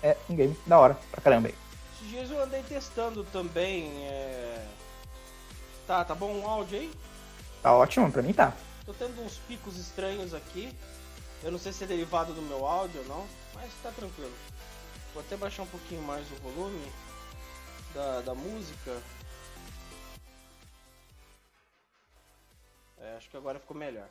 [0.03, 1.55] é um game da hora pra caramba aí.
[1.95, 3.91] Esses dias eu andei testando também.
[4.05, 4.66] É...
[5.86, 6.91] Tá, tá bom o áudio aí?
[7.62, 8.55] Tá ótimo, pra mim tá.
[8.89, 10.74] Tô tendo uns picos estranhos aqui.
[11.43, 14.32] Eu não sei se é derivado do meu áudio ou não, mas tá tranquilo.
[15.12, 16.91] Vou até baixar um pouquinho mais o volume
[17.95, 19.03] da, da música.
[22.99, 24.09] É, acho que agora ficou melhor.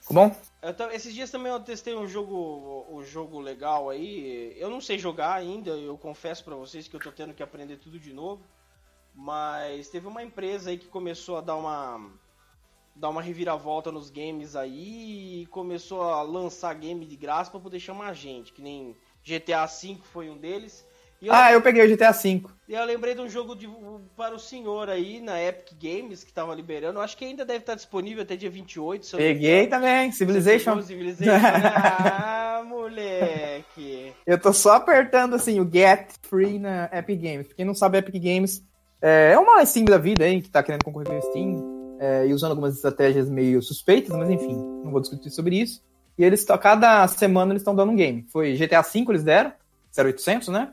[0.00, 0.36] Ficou bom?
[0.62, 4.58] Eu, esses dias também eu testei um jogo, um jogo legal aí.
[4.58, 7.76] Eu não sei jogar ainda, eu confesso para vocês que eu tô tendo que aprender
[7.76, 8.42] tudo de novo.
[9.14, 12.10] Mas teve uma empresa aí que começou a dar uma
[12.94, 17.80] dar uma reviravolta nos games aí e começou a lançar game de graça para poder
[17.80, 20.84] chamar gente, que nem GTA V foi um deles.
[21.20, 22.42] Eu, ah, eu peguei o GTA V.
[22.68, 23.68] E eu lembrei de um jogo de,
[24.14, 27.00] para o senhor aí na Epic Games que tava liberando.
[27.00, 29.16] Acho que ainda deve estar disponível até dia 28.
[29.16, 30.82] Peguei também, Civilization.
[30.82, 31.30] Civilization.
[31.32, 34.12] ah, moleque.
[34.26, 37.52] Eu tô só apertando assim o Get Free na Epic Games.
[37.54, 38.62] Quem não sabe, Epic Games
[39.00, 42.32] é uma Steam da vida aí que tá querendo concorrer com o Steam é, e
[42.32, 45.82] usando algumas estratégias meio suspeitas, mas enfim, não vou discutir sobre isso.
[46.16, 48.26] E eles, cada semana, eles estão dando um game.
[48.30, 49.52] Foi GTA V eles deram,
[49.96, 50.72] 0800, né?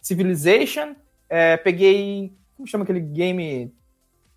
[0.00, 0.94] Civilization,
[1.28, 2.32] é, peguei.
[2.56, 3.72] Como chama aquele game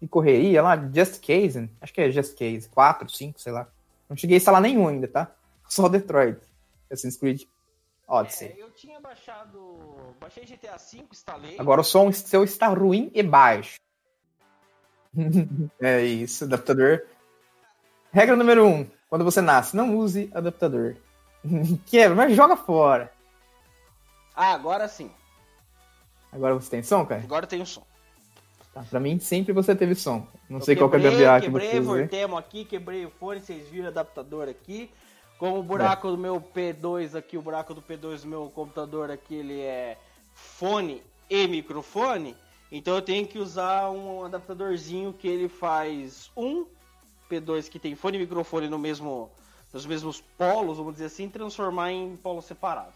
[0.02, 0.76] de correria lá?
[0.94, 1.70] Just Case?
[1.80, 2.70] Acho que é Just Case.
[2.70, 3.68] 4, 5, sei lá.
[4.10, 5.34] Não cheguei a instalar nenhum ainda, tá?
[5.70, 6.38] Só Detroit.
[6.92, 7.44] Assassin's Creed
[8.08, 8.50] Odyssey.
[8.50, 10.16] É, eu tinha baixado.
[10.20, 11.56] Baixei GTA V, instalei.
[11.58, 13.80] Agora o som seu está ruim e baixo.
[15.82, 17.02] é isso, adaptador.
[18.12, 18.70] Regra número 1.
[18.70, 20.96] Um, quando você nasce, não use adaptador.
[21.86, 23.12] Quebra, mas joga fora.
[24.36, 25.12] Ah, agora sim.
[26.32, 27.22] Agora você tem som, cara?
[27.22, 27.84] Agora tem o som.
[28.74, 30.26] Tá, pra mim sempre você teve som.
[30.50, 33.10] Não Eu sei quebrei, qual é a gambiarra que você Quebrei, voltemos aqui, quebrei o
[33.10, 34.90] fone, vocês viram o adaptador aqui.
[35.38, 36.12] Como o buraco é.
[36.12, 39.98] do meu P2 aqui, o buraco do P2 do meu computador aqui, ele é
[40.34, 42.36] fone e microfone.
[42.72, 46.66] Então eu tenho que usar um adaptadorzinho que ele faz um
[47.30, 49.30] P2 que tem fone e microfone no mesmo,
[49.74, 52.96] nos mesmos polos, vamos dizer assim, transformar em polos separados.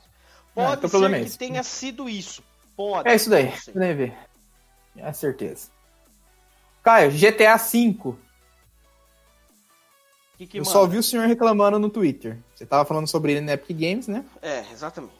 [0.54, 2.42] Pode Não, ser que tenha sido isso.
[2.78, 3.10] Pode.
[3.10, 3.54] É isso daí.
[3.74, 4.18] Deve ver.
[4.96, 5.70] É certeza.
[6.82, 8.16] Caio, GTA V.
[10.38, 10.72] Que que eu manda?
[10.72, 12.38] só vi o senhor reclamando no Twitter.
[12.54, 14.26] Você tava falando sobre ele na Epic Games, né?
[14.42, 15.14] É, exatamente.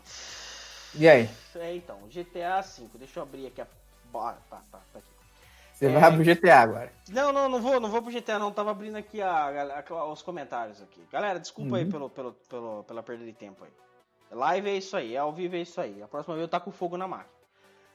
[0.94, 1.30] E aí?
[1.56, 2.88] É, então, GTA V.
[2.96, 3.68] Deixa eu abrir aqui a.
[4.16, 5.10] Bora, tá, tá, tá aqui.
[5.74, 6.00] Você é...
[6.00, 6.94] vai pro GTA agora.
[7.10, 8.50] Não, não, não vou, não vou pro GTA, não.
[8.50, 11.06] Tava abrindo aqui a, a, os comentários aqui.
[11.12, 11.76] Galera, desculpa uhum.
[11.76, 13.72] aí pelo, pelo, pelo, pela perda de tempo aí.
[14.32, 16.02] Live é isso aí, é ao vivo é isso aí.
[16.02, 17.30] A próxima vez eu tá com fogo na máquina.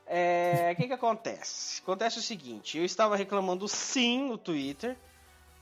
[0.07, 1.81] É, o que que acontece?
[1.81, 4.95] Acontece o seguinte, eu estava reclamando sim no Twitter,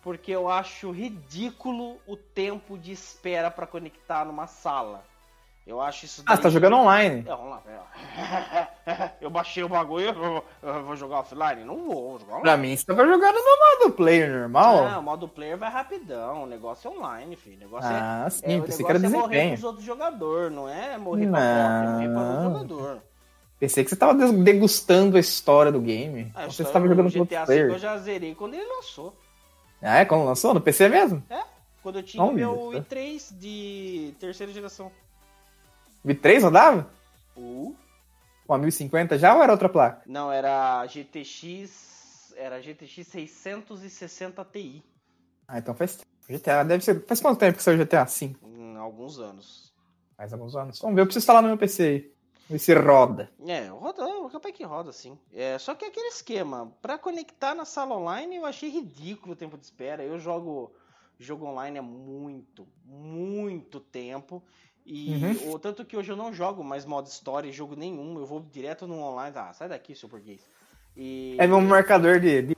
[0.02, 5.04] porque eu acho ridículo o tempo de espera para conectar numa sala.
[5.68, 6.22] Eu acho isso.
[6.24, 7.24] Ah, você tá jogando online?
[7.28, 7.62] É, online.
[9.20, 10.06] Eu baixei o bagulho,
[10.62, 11.62] eu vou, jogar offline?
[11.62, 12.42] Não vou, vou jogar online.
[12.42, 14.88] Pra mim, você tava jogando no modo player normal.
[14.88, 16.44] Não, o modo player vai rapidão.
[16.44, 17.56] O negócio é online, filho.
[17.56, 20.66] O negócio ah, é, sim, é, pensei que era é morrer pros outros jogadores, não
[20.66, 21.32] é morrer não.
[21.32, 23.02] pra é morrer pra outro jogador.
[23.60, 26.32] Pensei que você tava degustando a história do game.
[26.34, 29.14] Ah, você estava jogando no GTA V eu já zerei quando ele lançou.
[29.82, 30.04] Ah, é?
[30.06, 30.54] Quando lançou?
[30.54, 31.22] No PC mesmo?
[31.28, 31.42] É.
[31.82, 34.90] Quando eu tinha o meu i3 de terceira geração.
[36.04, 36.90] O i3 rodava?
[37.36, 37.74] Uh.
[38.46, 40.02] Com a 1050 já ou era outra placa?
[40.06, 42.32] Não, era GTX.
[42.36, 44.84] Era GTX 660 Ti.
[45.46, 47.04] Ah, então faz GTA deve ser.
[47.06, 48.46] Faz quanto tempo que saiu GTA 5?
[48.46, 49.72] Hum, alguns anos.
[50.16, 50.80] Faz alguns anos.
[50.80, 52.12] Vamos ver, eu preciso instalar no meu PC aí.
[52.50, 53.30] Ver se roda.
[53.46, 55.18] É, roda, capaz que roda sim.
[55.32, 59.58] É, só que aquele esquema, para conectar na sala online eu achei ridículo o tempo
[59.58, 60.02] de espera.
[60.02, 60.72] Eu jogo
[61.18, 64.42] jogo online é muito, muito tempo.
[64.90, 65.52] E uhum.
[65.52, 68.86] o tanto que hoje eu não jogo mais modo história, jogo nenhum, eu vou direto
[68.86, 69.36] no online.
[69.36, 70.40] Ah, sai daqui, seu burguês.
[70.96, 71.36] E...
[71.38, 72.56] É meu marcador de.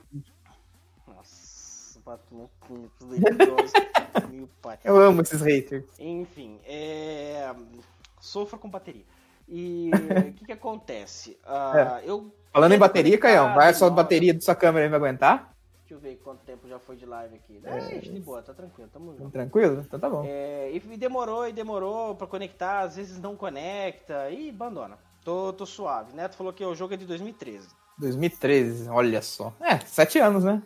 [1.05, 2.49] Nossa, bato no
[2.97, 3.15] tudo
[4.31, 4.79] Meu pai.
[4.85, 5.83] Eu amo esses haters.
[5.99, 7.53] Enfim, é...
[8.21, 9.03] sofra com bateria.
[9.45, 9.91] E
[10.29, 11.37] o que, que acontece?
[11.45, 12.03] Uh, é.
[12.05, 15.50] eu Falando em bateria, Caião, vai a sua bateria da sua câmera aí vai aguentar?
[15.91, 17.61] Deixa eu ver quanto tempo já foi de live aqui.
[17.65, 19.29] É, é de boa, tá tranquilo, tamo junto.
[19.29, 19.81] Tranquilo?
[19.81, 20.23] Então tá bom.
[20.25, 24.97] É, e demorou e demorou pra conectar, às vezes não conecta e abandona.
[25.21, 26.13] Tô, tô suave.
[26.13, 27.67] Neto falou que o jogo é de 2013.
[27.97, 29.53] 2013, olha só.
[29.59, 30.63] É, sete anos, né?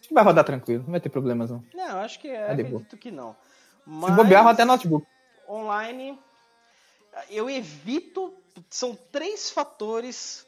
[0.00, 1.62] Acho que vai rodar tranquilo, não vai ter problemas não.
[1.74, 3.36] Não, acho que é, acredito que não.
[3.84, 5.06] Mas, Se bobear, até notebook.
[5.46, 6.18] Online,
[7.28, 8.32] eu evito.
[8.70, 10.46] São três fatores.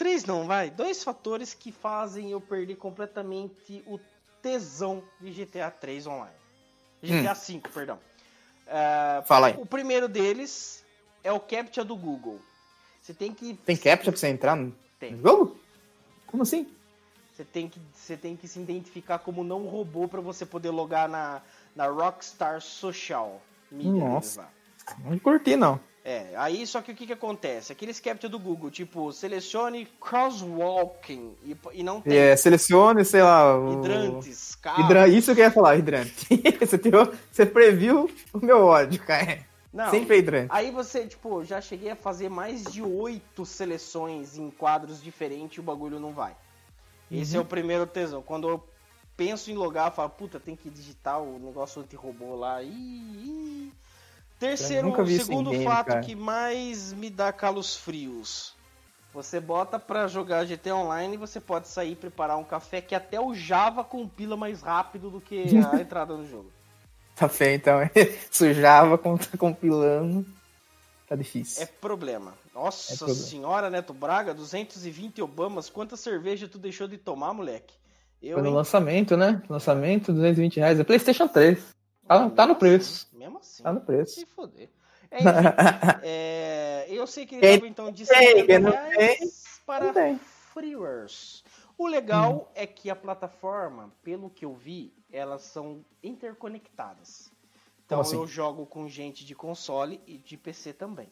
[0.00, 0.70] Três não, vai.
[0.70, 4.00] Dois fatores que fazem eu perder completamente o
[4.40, 6.34] tesão de GTA 3 online.
[7.02, 7.34] GTA hum.
[7.34, 7.98] 5, perdão.
[8.66, 9.56] Uh, Fala aí.
[9.58, 10.82] O primeiro deles
[11.22, 12.40] é o CAPTCHA do Google.
[13.02, 13.52] Você tem que.
[13.52, 15.20] Tem CAPTCHA pra você entrar no tem.
[15.20, 15.60] jogo?
[16.26, 16.66] Como assim?
[17.34, 21.10] Você tem que, você tem que se identificar como não robô para você poder logar
[21.10, 21.42] na,
[21.76, 23.42] na Rockstar Social.
[23.70, 24.48] Nossa.
[25.04, 25.78] Não curti, não.
[26.02, 27.72] É, aí só que o que, que acontece?
[27.72, 32.16] Aqueles captcha do Google, tipo, selecione crosswalking e, e não tem.
[32.16, 33.58] É, selecione, sei lá.
[33.58, 33.74] O...
[33.74, 34.84] Hidrantes, carros.
[34.84, 35.08] Hidra...
[35.08, 36.26] Isso que eu ia falar, hidrante.
[36.58, 39.44] você, tirou, você previu o meu ódio, cara.
[39.72, 40.48] Não, Sempre hidrante.
[40.50, 45.60] Aí você, tipo, já cheguei a fazer mais de oito seleções em quadros diferentes e
[45.60, 46.34] o bagulho não vai.
[47.10, 47.42] Esse uhum.
[47.42, 48.22] é o primeiro tesão.
[48.22, 48.64] Quando eu
[49.16, 52.62] penso em logar, eu falo, puta, tem que digitar o negócio anti-robô lá.
[52.62, 53.72] Ih, ih.
[54.40, 56.00] Terceiro, segundo game, fato cara.
[56.00, 58.54] que mais me dá calos frios.
[59.12, 62.94] Você bota pra jogar GT Online e você pode sair e preparar um café que
[62.94, 66.50] até o Java compila mais rápido do que a entrada no jogo.
[67.16, 67.80] Café, então.
[68.30, 70.24] Se o Java tá compilando,
[71.06, 71.62] tá difícil.
[71.62, 72.32] É problema.
[72.54, 73.20] Nossa é problema.
[73.22, 77.74] senhora, Neto Braga, 220 Obamas, quanta cerveja tu deixou de tomar, moleque?
[78.22, 78.54] Eu, Foi no hein?
[78.54, 79.42] lançamento, né?
[79.50, 80.80] Lançamento, 220 reais.
[80.80, 81.79] É PlayStation 3.
[82.10, 83.08] Tá, tá no preço.
[83.12, 83.62] Mesmo assim.
[83.62, 84.18] Tá no preço.
[84.18, 84.68] Se foder.
[85.12, 85.28] É, enfim,
[86.02, 90.18] é, eu sei que ele estava então de 50 reais para
[90.52, 91.44] freewares.
[91.78, 92.52] O legal hum.
[92.56, 97.30] é que a plataforma, pelo que eu vi, elas são interconectadas.
[97.86, 98.16] Então assim?
[98.16, 101.08] eu jogo com gente de console e de PC também.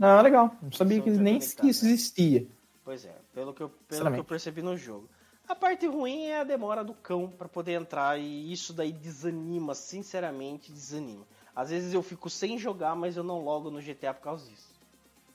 [0.00, 0.56] Ah, legal.
[0.60, 2.44] Não sabia que nem que isso existia.
[2.84, 5.08] Pois é, pelo que eu, pelo que eu percebi no jogo.
[5.50, 9.74] A parte ruim é a demora do cão para poder entrar e isso daí desanima,
[9.74, 11.26] sinceramente desanima.
[11.56, 14.72] Às vezes eu fico sem jogar, mas eu não logo no GTA por causa disso.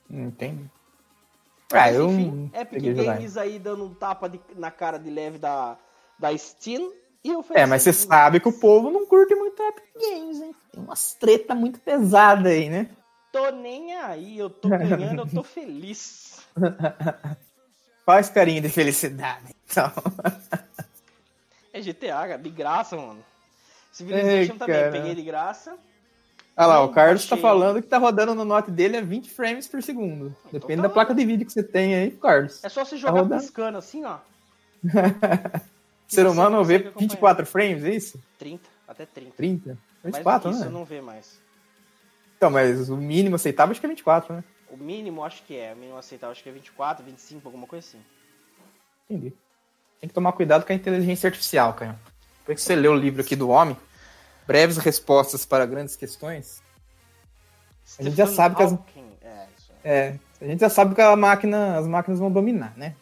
[0.10, 0.72] Entendo.
[1.70, 5.78] Ah, eu enfim, Epic Games aí dando um tapa de, na cara de leve da,
[6.18, 9.84] da Steam e eu É, mas você sabe que o povo não curte muito Epic
[10.00, 10.56] Games, hein?
[10.72, 12.90] Tem umas treta muito pesada aí, né?
[13.34, 16.40] Tô nem aí, eu tô ganhando, eu tô feliz.
[18.06, 19.92] Faz carinho de felicidade, então.
[21.74, 23.24] é GTA, de graça, mano.
[23.92, 25.78] Civilization Ei, também, peguei de graça.
[26.58, 27.42] Olha lá, o Carlos tá achei...
[27.42, 30.28] tá falando que tá rodando no note dele a 20 frames por segundo.
[30.48, 32.64] Então Depende tá da placa de vídeo que você tem aí, Carlos.
[32.64, 34.20] É só você tá jogar tá piscando assim, ó.
[36.08, 38.22] Ser humano vê 24 frames, é isso?
[38.38, 39.32] 30, até 30.
[39.36, 39.78] 30?
[40.04, 40.66] 24, mas né?
[40.66, 41.40] Isso não vê mais.
[42.38, 44.44] Então, mas o mínimo aceitável acho que é 24, né?
[44.70, 47.86] O mínimo acho que é, o mínimo aceitável acho que é 24, 25, alguma coisa
[47.88, 48.00] assim.
[49.10, 49.34] Entendi.
[50.00, 52.00] Tem que tomar cuidado com a inteligência artificial, cara.
[52.40, 53.76] Depois que você lê o livro aqui do homem,
[54.46, 56.62] breves respostas para grandes questões,
[58.00, 58.74] a gente já sabe que as...
[59.22, 59.48] É,
[59.84, 62.96] é, a gente já sabe que a máquina, as máquinas vão dominar, né?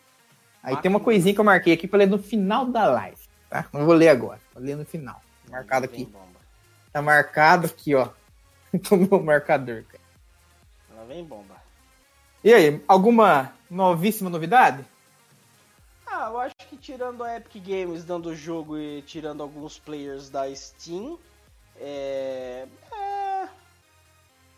[0.62, 0.82] Aí Máquina.
[0.82, 3.18] tem uma coisinha que eu marquei aqui para ler no final da live,
[3.50, 3.66] tá?
[3.74, 5.22] Não vou ler agora, vou ler no final.
[5.50, 6.10] Marcado aqui.
[6.92, 8.10] Tá marcado aqui, ó.
[8.92, 10.04] no meu marcador, cara.
[10.96, 11.56] Lá vem bomba.
[12.44, 14.86] E aí, alguma novíssima novidade?
[16.16, 20.30] Ah, eu acho que tirando a Epic Games dando o jogo e tirando alguns players
[20.30, 21.18] da Steam,
[21.76, 22.68] é...
[22.92, 23.50] é...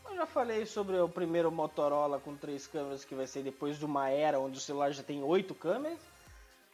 [0.09, 3.85] Eu já falei sobre o primeiro Motorola com três câmeras que vai ser depois de
[3.85, 5.99] uma era onde o celular já tem oito câmeras.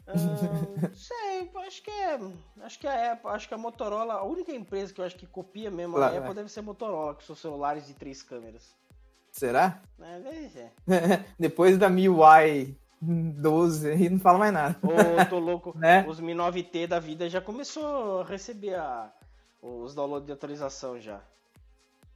[0.07, 2.19] Uh, sei, acho que é.
[2.63, 5.27] Acho que a Apple, acho que a Motorola, a única empresa que eu acho que
[5.27, 8.75] copia mesmo a Apple deve ser a Motorola, com seus celulares de três câmeras.
[9.32, 9.79] Será?
[10.01, 10.73] É, ser.
[11.39, 14.79] Depois da MIUI 12 aí não fala mais nada.
[14.83, 14.89] Ô,
[15.29, 15.77] tô louco.
[15.77, 16.05] né?
[16.07, 19.11] Os Mi 9T da vida já começou a receber a,
[19.61, 21.21] os downloads de atualização já.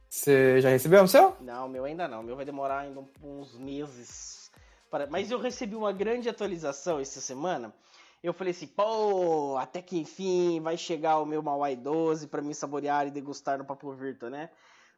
[0.08, 1.36] Você já recebeu o seu?
[1.40, 2.20] Não, o meu ainda não.
[2.20, 4.50] O meu vai demorar ainda uns meses.
[4.88, 5.08] Para...
[5.08, 7.74] Mas eu recebi uma grande atualização essa semana.
[8.22, 12.54] eu falei assim, pô, até que enfim vai chegar o meu Mawai 12 para me
[12.54, 14.50] saborear e degustar no Papo Virtual, né?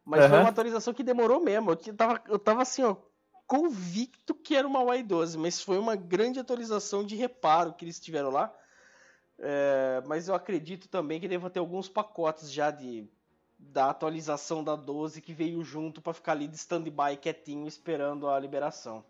[0.05, 0.30] Mas uhum.
[0.30, 1.70] foi uma atualização que demorou mesmo.
[1.70, 2.97] Eu tava, eu tava assim, ó,
[3.49, 7.99] convicto que era uma Y 12, mas foi uma grande atualização de reparo que eles
[7.99, 8.55] tiveram lá.
[9.39, 13.09] É, mas eu acredito também que deva ter alguns pacotes já de
[13.59, 18.39] da atualização da 12 que veio junto para ficar ali de stand-by quietinho esperando a
[18.39, 19.03] liberação.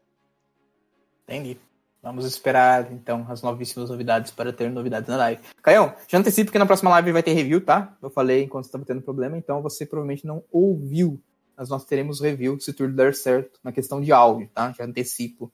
[1.25, 1.59] Entendi.
[2.03, 5.43] Vamos esperar então as novíssimas novidades para ter novidades na live.
[5.61, 7.95] Caião, já antecipo que na próxima live vai ter review, tá?
[8.01, 11.21] Eu falei enquanto estava tendo problema, então você provavelmente não ouviu
[11.59, 14.71] mas nós teremos review se tudo der certo na questão de áudio, tá?
[14.71, 15.53] Já antecipo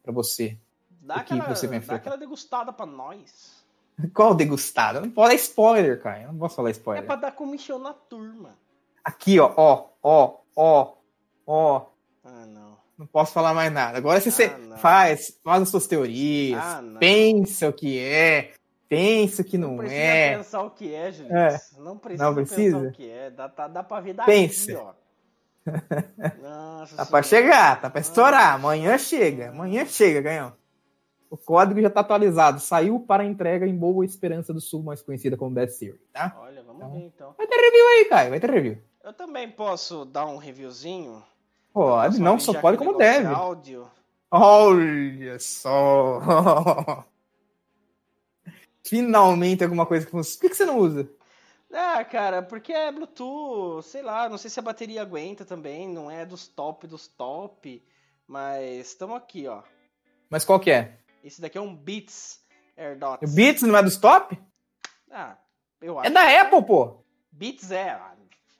[0.00, 0.56] para você.
[0.88, 3.64] Dá, aquela, você dá aquela degustada para nós.
[4.14, 5.00] Qual degustada?
[5.00, 6.22] Não pode dar spoiler, cara.
[6.22, 7.02] Eu não posso falar spoiler.
[7.02, 8.56] É pra dar comissão na turma.
[9.04, 10.94] Aqui, ó, ó, ó, ó,
[11.44, 11.86] ó.
[12.22, 12.78] Ah, não.
[12.96, 13.98] Não posso falar mais nada.
[13.98, 18.52] Agora se você ah, faz, faz as suas teorias, ah, pensa o que é,
[18.88, 20.36] pensa o que não, não precisa é.
[20.36, 21.32] pensar o que é, gente.
[21.32, 21.60] É.
[21.76, 23.30] Não precisa, não precisa pensar o que é.
[23.30, 24.78] Dá, dá, dá pra ver daqui, pensa.
[24.78, 25.03] ó.
[26.42, 28.54] Nossa tá para chegar, tá para estourar.
[28.54, 30.52] Amanhã chega, amanhã chega, ganhou.
[31.30, 32.60] O código já tá atualizado.
[32.60, 36.36] Saiu para entrega em Boa Esperança do Sul, mais conhecida como Best Series, tá?
[36.38, 37.34] Olha, vamos então, ver então.
[37.36, 38.78] Vai ter review aí, Caio, vai ter review.
[39.02, 41.22] Eu também posso dar um reviewzinho?
[41.72, 43.26] Pode, não, só pode como deve.
[43.26, 43.90] Áudio.
[44.30, 47.04] Olha só!
[48.84, 50.40] Finalmente alguma coisa que funciona.
[50.40, 51.08] Por que você não usa?
[51.72, 56.10] Ah, cara, porque é Bluetooth, sei lá, não sei se a bateria aguenta também, não
[56.10, 57.84] é dos top dos top,
[58.26, 59.62] mas estamos aqui, ó.
[60.30, 60.98] Mas qual que é?
[61.22, 62.40] Esse daqui é um Beats
[62.76, 63.30] AirDots.
[63.30, 64.38] O Beats não é dos top?
[65.10, 65.36] Ah,
[65.80, 66.06] eu é acho.
[66.08, 67.04] É da Apple, pô.
[67.32, 68.00] Beats é.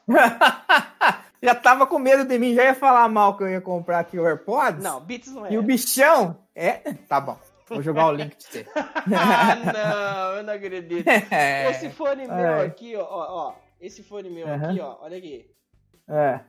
[1.42, 4.18] já tava com medo de mim, já ia falar mal que eu ia comprar aqui
[4.18, 4.82] o AirPods.
[4.82, 5.52] Não, Beats não é.
[5.52, 7.38] E o bichão é, tá bom.
[7.66, 8.66] Vou jogar o link pra você.
[8.76, 11.06] ah, não, eu não acredito.
[11.30, 11.70] É.
[11.70, 12.66] Esse fone meu é.
[12.66, 14.54] aqui, ó, ó, Esse fone meu uhum.
[14.54, 14.96] aqui, ó.
[15.00, 15.50] Olha aqui.
[16.08, 16.40] É.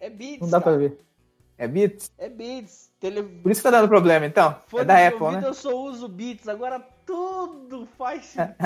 [0.00, 0.40] É Beats.
[0.40, 0.76] Não dá cara.
[0.76, 1.00] pra ver.
[1.56, 2.12] É Beats?
[2.18, 2.90] É Beats.
[3.00, 3.22] Tele...
[3.22, 4.50] Por isso que tá dando problema, então.
[4.50, 5.42] É fone é da Apple, né?
[5.44, 8.56] Eu só uso Beats, agora tudo faz sentido.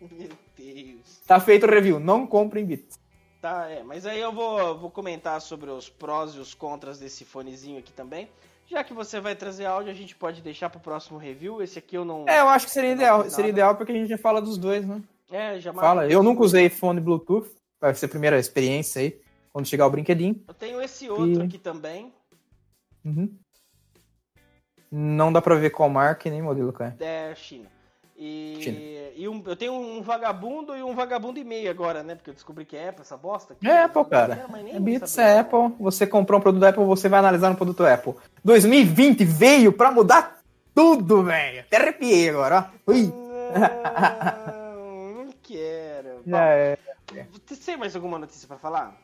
[0.00, 1.20] meu Deus.
[1.26, 2.98] Tá feito o review, não comprem Beats.
[3.40, 7.24] Tá, é, mas aí eu vou, vou comentar sobre os prós e os contras desse
[7.24, 8.28] fonezinho aqui também.
[8.70, 11.60] Já que você vai trazer áudio, a gente pode deixar pro próximo review.
[11.60, 12.28] Esse aqui eu não.
[12.28, 13.28] É, eu acho que seria ideal.
[13.28, 15.02] Seria ideal porque a gente já fala dos dois, né?
[15.28, 16.06] É, já Fala.
[16.06, 17.50] Eu nunca usei fone Bluetooth.
[17.80, 19.20] Vai ser a primeira experiência aí.
[19.52, 20.40] Quando chegar o brinquedinho.
[20.46, 21.46] Eu tenho esse outro e...
[21.46, 22.12] aqui também.
[23.04, 23.36] Uhum.
[24.88, 26.96] Não dá pra ver qual marca e nem modelo, cara.
[27.00, 27.68] É China.
[28.22, 32.14] E, e um, eu tenho um vagabundo e um vagabundo e meio agora, né?
[32.14, 33.56] Porque eu descobri que é Apple, essa bosta.
[33.64, 34.46] É Apple, cara.
[34.74, 35.74] É Beats é Apple.
[35.80, 38.12] Você comprou um produto Apple, você vai analisar no produto Apple.
[38.44, 40.42] 2020 veio pra mudar
[40.74, 41.60] tudo, velho.
[41.60, 42.90] Até arrepiei agora, ó.
[42.92, 43.10] Ui.
[44.74, 46.20] Não, não quero.
[46.28, 46.78] Já é.
[47.46, 48.94] Você tem mais alguma notícia pra falar?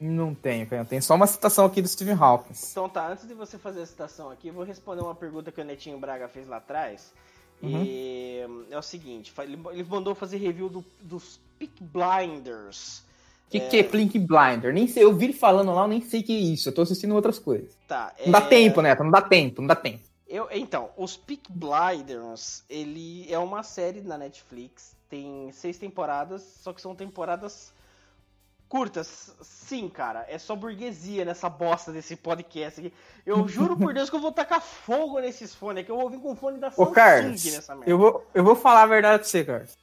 [0.00, 0.84] Não tenho, cara.
[0.84, 2.54] Tem só uma citação aqui do Stephen Hawking.
[2.72, 5.60] Então tá, antes de você fazer a citação aqui, eu vou responder uma pergunta que
[5.60, 7.12] o Netinho Braga fez lá atrás.
[7.62, 7.82] Uhum.
[7.84, 8.28] E
[8.70, 13.02] é o seguinte, ele mandou fazer review do, dos Peak Blinders.
[13.48, 13.68] O que, é...
[13.68, 14.72] que é Peak Blinder?
[14.72, 16.68] Nem sei, eu vi ele falando lá, eu nem sei o que é isso.
[16.68, 17.76] Eu tô assistindo outras coisas.
[17.88, 20.00] Tá, não dá é- tempo, Neto, não dá tempo, não dá tempo.
[20.28, 26.74] Eu, então, os Peak Blinders, ele é uma série na Netflix, tem seis temporadas, só
[26.74, 27.72] que são temporadas
[28.68, 29.34] curtas.
[29.40, 32.92] Sim, cara, é só burguesia nessa bosta desse podcast aqui.
[33.24, 35.90] Eu juro por Deus que eu vou tacar fogo nesses fones aqui.
[35.90, 37.90] Eu vou vir com fone da Samsung Ô, Carlos, nessa merda.
[37.90, 39.76] Eu vou, eu vou falar a verdade pra você, Carlos.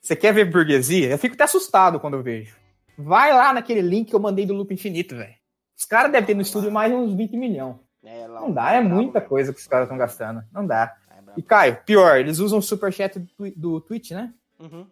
[0.00, 1.10] Você quer ver burguesia?
[1.10, 2.56] Eu fico até assustado quando eu vejo.
[2.96, 5.34] Vai lá naquele link que eu mandei do Loop Infinito, velho.
[5.76, 7.76] Os caras devem ter no estúdio mais uns 20 milhões.
[8.04, 10.44] É, não dá, é muita coisa que os caras estão gastando.
[10.52, 10.96] Não dá.
[11.10, 14.32] É e Caio, pior, eles usam o superchat do, do Twitch, né?
[14.60, 14.86] Uhum.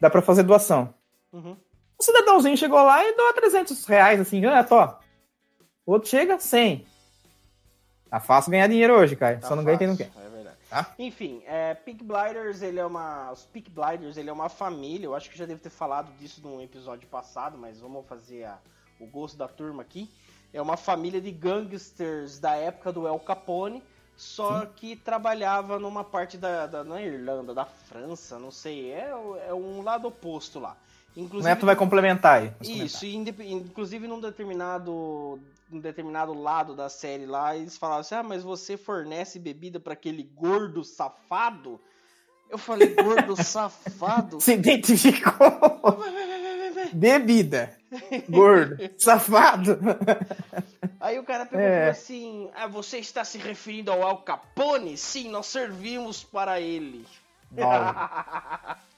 [0.00, 0.92] Dá pra fazer doação.
[1.32, 1.56] Uhum.
[2.02, 4.82] O cidadãozinho chegou lá e doa 300 reais, assim, ah, tô.
[5.86, 6.84] O outro chega, 100.
[8.10, 9.38] Tá fácil ganhar dinheiro hoje, cara.
[9.38, 10.10] Tá Só não ganha quem não quer.
[10.16, 10.56] É verdade.
[10.68, 10.92] Tá?
[10.98, 13.30] Enfim, é, Peak Blinders, ele é uma.
[13.30, 15.06] Os Peak Blinders, ele é uma família.
[15.06, 18.58] Eu acho que já devo ter falado disso num episódio passado, mas vamos fazer a,
[18.98, 20.10] o gosto da turma aqui.
[20.52, 23.80] É uma família de gangsters da época do El Capone,
[24.16, 24.68] só Sim.
[24.74, 28.90] que trabalhava numa parte da, da na Irlanda, da França, não sei.
[28.90, 29.08] É,
[29.46, 30.76] é um lado oposto lá.
[31.16, 32.52] Inclusive, o Neto vai complementar aí.
[32.60, 35.38] Isso, inclusive num determinado,
[35.70, 39.92] num determinado lado da série lá, eles falavam assim: ah, mas você fornece bebida para
[39.92, 41.78] aquele gordo safado?
[42.48, 44.40] Eu falei, gordo safado?
[44.40, 45.34] Se identificou.
[46.92, 47.74] Bebida.
[48.28, 48.76] Gordo.
[48.98, 49.78] Safado.
[50.98, 51.90] Aí o cara pegou é.
[51.90, 54.96] assim: ah, você está se referindo ao Al Capone?
[54.96, 57.06] Sim, nós servimos para ele.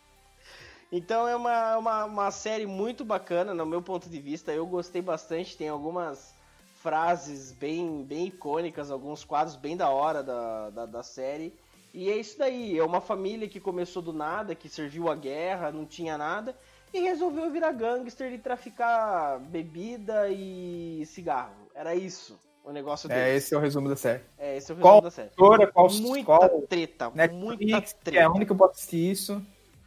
[0.97, 4.53] então é uma, uma, uma, série muito bacana, no meu ponto de vista.
[4.53, 6.33] Eu gostei bastante, tem algumas
[6.81, 11.53] frases bem, bem icônicas, alguns quadros bem da hora da, da, da série.
[11.93, 15.73] E é isso daí, é uma família que começou do nada, que serviu a guerra,
[15.73, 16.57] não tinha nada,
[16.93, 21.69] e resolveu virar gangster e traficar bebida e cigarro.
[21.75, 23.21] Era isso o negócio dele.
[23.21, 24.23] É, esse é o resumo da série.
[24.39, 25.31] É, esse é o resumo qual da série.
[25.37, 28.19] Autora, qual, muita qual treta, Netflix, muita treta.
[28.19, 29.43] É a única que eu posso assistir isso.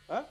[0.09, 0.25] Hã?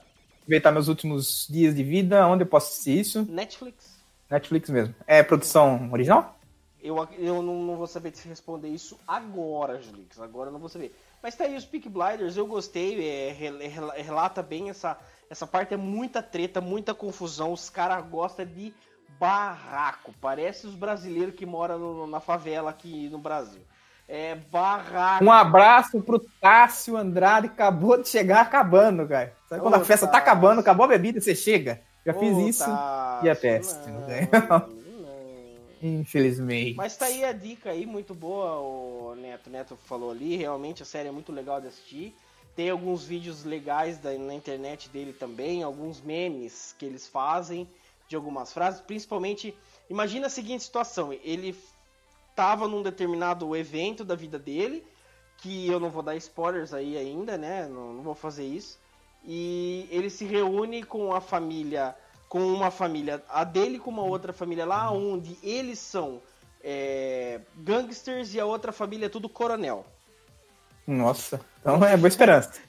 [0.47, 3.27] Aproveitar meus últimos dias de vida, onde eu posso assistir isso?
[3.29, 3.97] Netflix.
[4.31, 4.95] Netflix mesmo.
[5.05, 6.39] É produção original?
[6.81, 10.17] Eu, eu não, não, vou saber te responder isso agora, Julix.
[10.21, 10.97] Agora eu não vou saber.
[11.21, 13.33] Mas tá aí os Peak Blinders, eu gostei, é,
[14.01, 14.97] relata bem essa,
[15.29, 18.73] essa parte, é muita treta, muita confusão, os caras gostam de
[19.19, 23.63] barraco, parece os brasileiros que moram no, na favela aqui no Brasil.
[24.07, 25.23] É barraco.
[25.23, 29.35] Um abraço pro Tássio Andrade, acabou de chegar acabando, cara.
[29.49, 30.11] Sabe quando Ô, a festa Tássio.
[30.11, 31.81] tá acabando, acabou a bebida, você chega?
[32.05, 33.89] Já Ô, fiz isso Tássio, e é peste.
[33.89, 34.77] Não, não.
[35.81, 36.75] Infelizmente.
[36.75, 39.49] Mas tá aí a dica aí, muito boa, o Neto.
[39.49, 42.15] Neto falou ali, realmente a série é muito legal de assistir.
[42.55, 47.67] Tem alguns vídeos legais da, na internet dele também, alguns memes que eles fazem
[48.07, 49.53] de algumas frases, principalmente,
[49.89, 51.53] imagina a seguinte situação, ele
[52.37, 54.85] tava num determinado evento da vida dele,
[55.39, 58.79] que eu não vou dar spoilers aí ainda, né, não, não vou fazer isso,
[59.25, 61.95] e ele se reúne com a família
[62.29, 66.21] com uma família, a dele com uma outra família lá onde eles são
[66.61, 69.85] é, gangsters e a outra família é tudo coronel.
[70.85, 72.59] Nossa, então é boa esperança.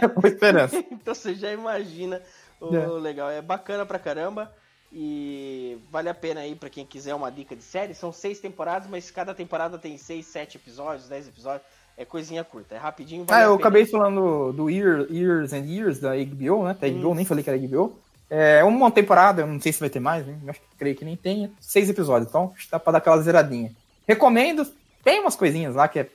[0.00, 0.76] é boa esperança.
[0.76, 2.22] então você já imagina
[2.60, 2.86] o é.
[2.86, 3.30] legal.
[3.30, 4.52] É bacana pra caramba.
[4.92, 7.94] E vale a pena aí para quem quiser uma dica de série.
[7.94, 11.66] São seis temporadas, mas cada temporada tem seis, sete episódios, dez episódios.
[11.96, 13.24] É coisinha curta, é rapidinho.
[13.24, 16.76] Vale ah, eu acabei falando do Year, Years and Years da HBO, né?
[16.80, 17.98] Da HBO, nem falei que era HBO.
[18.30, 20.38] É uma temporada, eu não sei se vai ter mais, né?
[20.48, 21.50] Acho que creio que nem tenha.
[21.60, 23.72] Seis episódios, então dá pra dar aquela zeradinha.
[24.06, 24.66] Recomendo.
[25.02, 26.08] Tem umas coisinhas lá que é.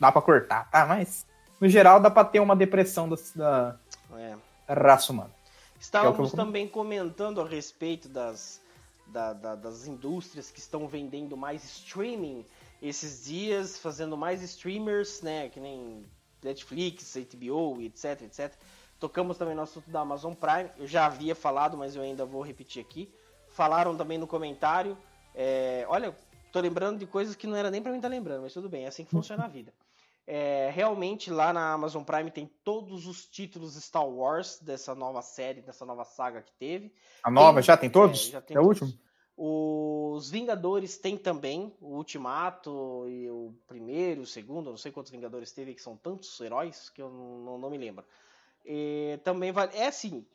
[0.00, 0.86] Dá pra cortar, tá?
[0.86, 1.26] Mas,
[1.60, 3.76] no geral, dá pra ter uma depressão da, da
[4.16, 4.34] é.
[4.68, 5.35] raça humana.
[5.80, 8.60] Estávamos é também comentando a respeito das,
[9.06, 12.44] da, da, das indústrias que estão vendendo mais streaming
[12.80, 15.48] esses dias, fazendo mais streamers, né?
[15.48, 16.04] Que nem
[16.42, 18.52] Netflix, HBO, etc, etc.
[18.98, 20.70] Tocamos também no assunto da Amazon Prime.
[20.78, 23.12] Eu já havia falado, mas eu ainda vou repetir aqui.
[23.48, 24.96] Falaram também no comentário.
[25.34, 26.16] É, olha,
[26.52, 28.68] tô lembrando de coisas que não era nem para mim estar tá lembrando, mas tudo
[28.68, 29.72] bem, é assim que funciona a vida.
[30.26, 35.62] É, realmente lá na Amazon Prime tem todos os títulos Star Wars dessa nova série,
[35.62, 36.92] dessa nova saga que teve.
[37.22, 38.28] A nova tem, já tem todos?
[38.28, 38.92] É, já tem é o último?
[39.38, 45.52] Os Vingadores tem também o Ultimato e o primeiro, o segundo, não sei quantos Vingadores
[45.52, 48.04] teve, que são tantos heróis que eu não, não, me lembro.
[48.64, 49.76] E também vale.
[49.76, 50.26] É assim,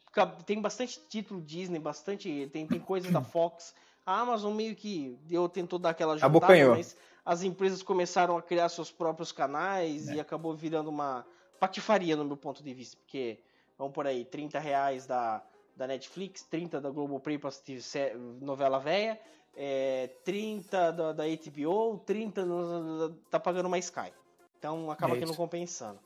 [0.46, 2.50] tem bastante título Disney, bastante.
[2.54, 3.74] Tem, tem coisa da Fox.
[4.06, 6.76] A Amazon meio que deu, tentou dar aquela juntada, Abocanhou.
[6.76, 10.16] mas as empresas começaram a criar seus próprios canais é.
[10.16, 11.26] e acabou virando uma
[11.60, 12.98] patifaria no meu ponto de vista.
[12.98, 13.40] Porque,
[13.78, 15.44] vamos por aí, 30 reais da,
[15.76, 19.20] da Netflix, 30 da Globoplay pra assistir novela velha,
[19.56, 24.12] é, 30 da, da HBO, 30 no, tá pagando mais Sky.
[24.58, 26.00] Então acaba que não compensando.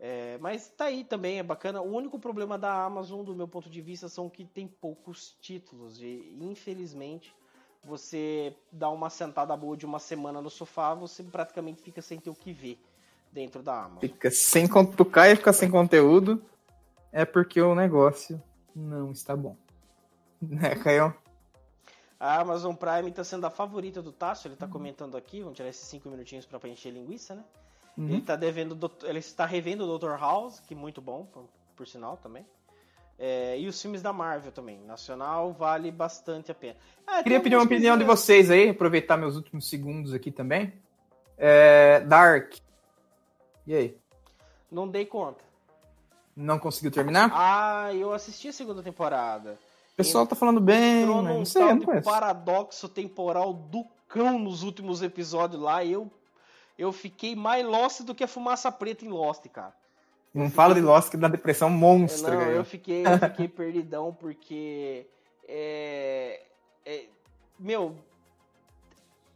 [0.00, 1.80] É, mas tá aí também, é bacana.
[1.80, 6.00] O único problema da Amazon, do meu ponto de vista, são que tem poucos títulos.
[6.00, 7.34] E infelizmente,
[7.88, 12.30] você dá uma sentada boa de uma semana no sofá, você praticamente fica sem ter
[12.30, 12.78] o que ver
[13.32, 14.00] dentro da Amazon.
[14.00, 16.42] Fica sem tu cai e fica sem conteúdo.
[17.10, 18.40] É porque o negócio
[18.74, 19.56] não está bom.
[20.40, 21.12] Né, Caio?
[22.20, 24.72] A Amazon Prime está sendo a favorita do Tássio, ele está uhum.
[24.72, 27.44] comentando aqui, vamos tirar esses 5 minutinhos para encher linguiça, né?
[27.96, 28.08] Uhum.
[28.08, 30.16] Ele, tá devendo, ele está revendo o Dr.
[30.16, 32.46] House, que é muito bom, por, por sinal também.
[33.18, 34.78] É, e os filmes da Marvel também.
[34.86, 36.76] Nacional vale bastante a pena.
[37.06, 40.72] Ah, Queria pedir uma opinião de vocês aí, aproveitar meus últimos segundos aqui também.
[41.36, 42.54] É, Dark.
[43.66, 43.98] E aí?
[44.70, 45.42] Não dei conta.
[46.36, 47.30] Não conseguiu terminar?
[47.34, 49.58] Ah, eu assisti a segunda temporada.
[49.92, 55.02] O pessoal tá falando bem, mas não sei, não paradoxo temporal do cão nos últimos
[55.02, 55.84] episódios lá.
[55.84, 56.08] Eu
[56.78, 59.74] eu fiquei mais Lost do que a fumaça preta em Lost, cara.
[60.34, 60.56] Não fiquei...
[60.56, 62.34] fala de Lost que dá depressão monstra.
[62.34, 65.06] Não, eu fiquei, eu fiquei perdidão porque.
[65.48, 66.42] É,
[66.84, 67.04] é,
[67.58, 67.96] meu,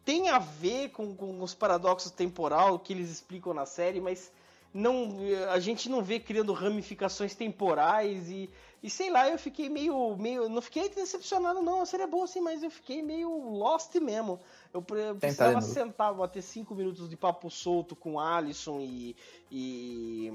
[0.04, 4.30] tem a ver com, com os paradoxos temporal que eles explicam na série, mas
[4.74, 5.18] não,
[5.50, 8.48] a gente não vê criando ramificações temporais e,
[8.82, 12.24] e sei lá, eu fiquei meio, meio, não fiquei decepcionado não, a série é boa
[12.24, 14.40] assim, mas eu fiquei meio lost mesmo.
[14.72, 19.14] Eu precisava sentar, bater cinco minutos de papo solto com Alisson e,
[19.50, 20.32] e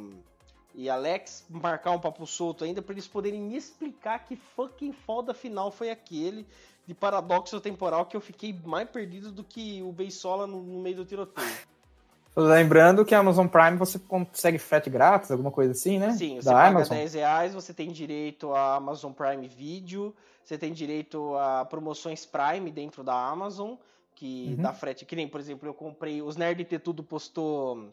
[0.78, 5.34] e Alex marcar um papo solto ainda para eles poderem me explicar que fucking foda
[5.34, 6.46] final foi aquele
[6.86, 10.98] de paradoxo temporal que eu fiquei mais perdido do que o Beisola no, no meio
[10.98, 11.52] do tiroteio.
[12.36, 16.12] Lembrando que a Amazon Prime você consegue frete grátis, alguma coisa assim, né?
[16.12, 16.98] Sim, você da paga Amazon.
[16.98, 22.70] 10 reais, você tem direito a Amazon Prime Video, você tem direito a promoções Prime
[22.70, 23.74] dentro da Amazon,
[24.14, 24.62] que uhum.
[24.62, 25.04] dá frete.
[25.04, 26.22] Que nem, por exemplo, eu comprei.
[26.22, 27.90] Os Nerd Ter Tudo postou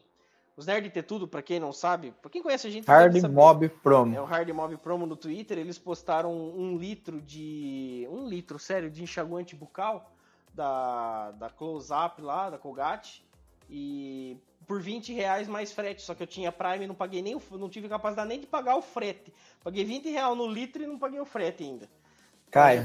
[0.57, 2.87] os Nerd Ter Tudo, pra quem não sabe, pra quem conhece a gente...
[2.87, 4.15] Hard Mob Promo.
[4.15, 8.07] É o Hard Mob Promo no Twitter, eles postaram um litro de...
[8.11, 10.11] Um litro, sério, de enxaguante bucal
[10.55, 13.25] da, da Close Up lá, da Colgate,
[13.69, 14.37] e
[14.67, 17.43] por 20 reais mais frete, só que eu tinha Prime e não paguei nem o,
[17.53, 19.33] não tive capacidade nem de pagar o frete.
[19.63, 21.89] Paguei 20 reais no litro e não paguei o frete ainda.
[22.51, 22.85] Caio,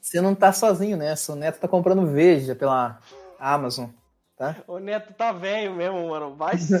[0.00, 3.00] você não tá sozinho nessa, o Neto tá comprando Veja pela
[3.38, 3.90] Amazon.
[4.38, 4.56] Tá?
[4.68, 6.36] O Neto tá velho mesmo, mano.
[6.36, 6.74] Vai se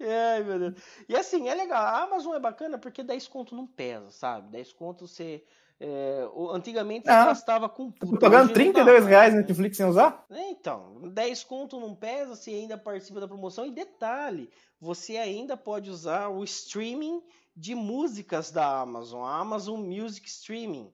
[0.00, 0.74] Ai, meu Deus.
[1.06, 1.84] E assim, é legal.
[1.84, 4.50] A Amazon é bacana porque 10 conto não pesa, sabe?
[4.50, 5.44] 10 conto você.
[5.78, 8.12] É, antigamente você ah, gastava com tudo.
[8.12, 10.24] Tô pagando 32 reais no Netflix sem usar?
[10.30, 13.66] É, então, 10 conto não pesa, você ainda participa da promoção.
[13.66, 14.48] E detalhe,
[14.80, 17.22] você ainda pode usar o streaming
[17.54, 20.90] de músicas da Amazon, a Amazon Music Streaming.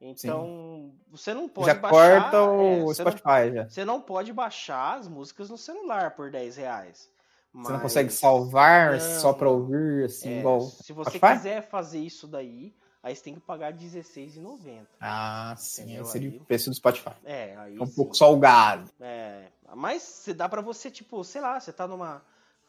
[0.00, 0.92] Então, Sim.
[1.10, 2.22] você não pode já baixar.
[2.22, 3.68] Corta o é, Spotify não, já.
[3.68, 7.10] Você não pode baixar as músicas no celular por 10 reais.
[7.52, 7.66] Mas...
[7.66, 10.60] Você não consegue salvar não, só pra ouvir, assim, é, igual.
[10.60, 11.36] Se você Spotify?
[11.38, 14.86] quiser fazer isso daí, aí você tem que pagar R$16,90.
[15.00, 16.04] Ah, sim.
[16.04, 16.36] Seria aí...
[16.36, 17.12] o preço do Spotify.
[17.24, 17.76] É, aí.
[17.76, 17.94] É um sim.
[17.94, 18.90] pouco salgado.
[19.00, 19.46] É.
[19.74, 22.22] Mas dá pra você, tipo, sei lá, você tá numa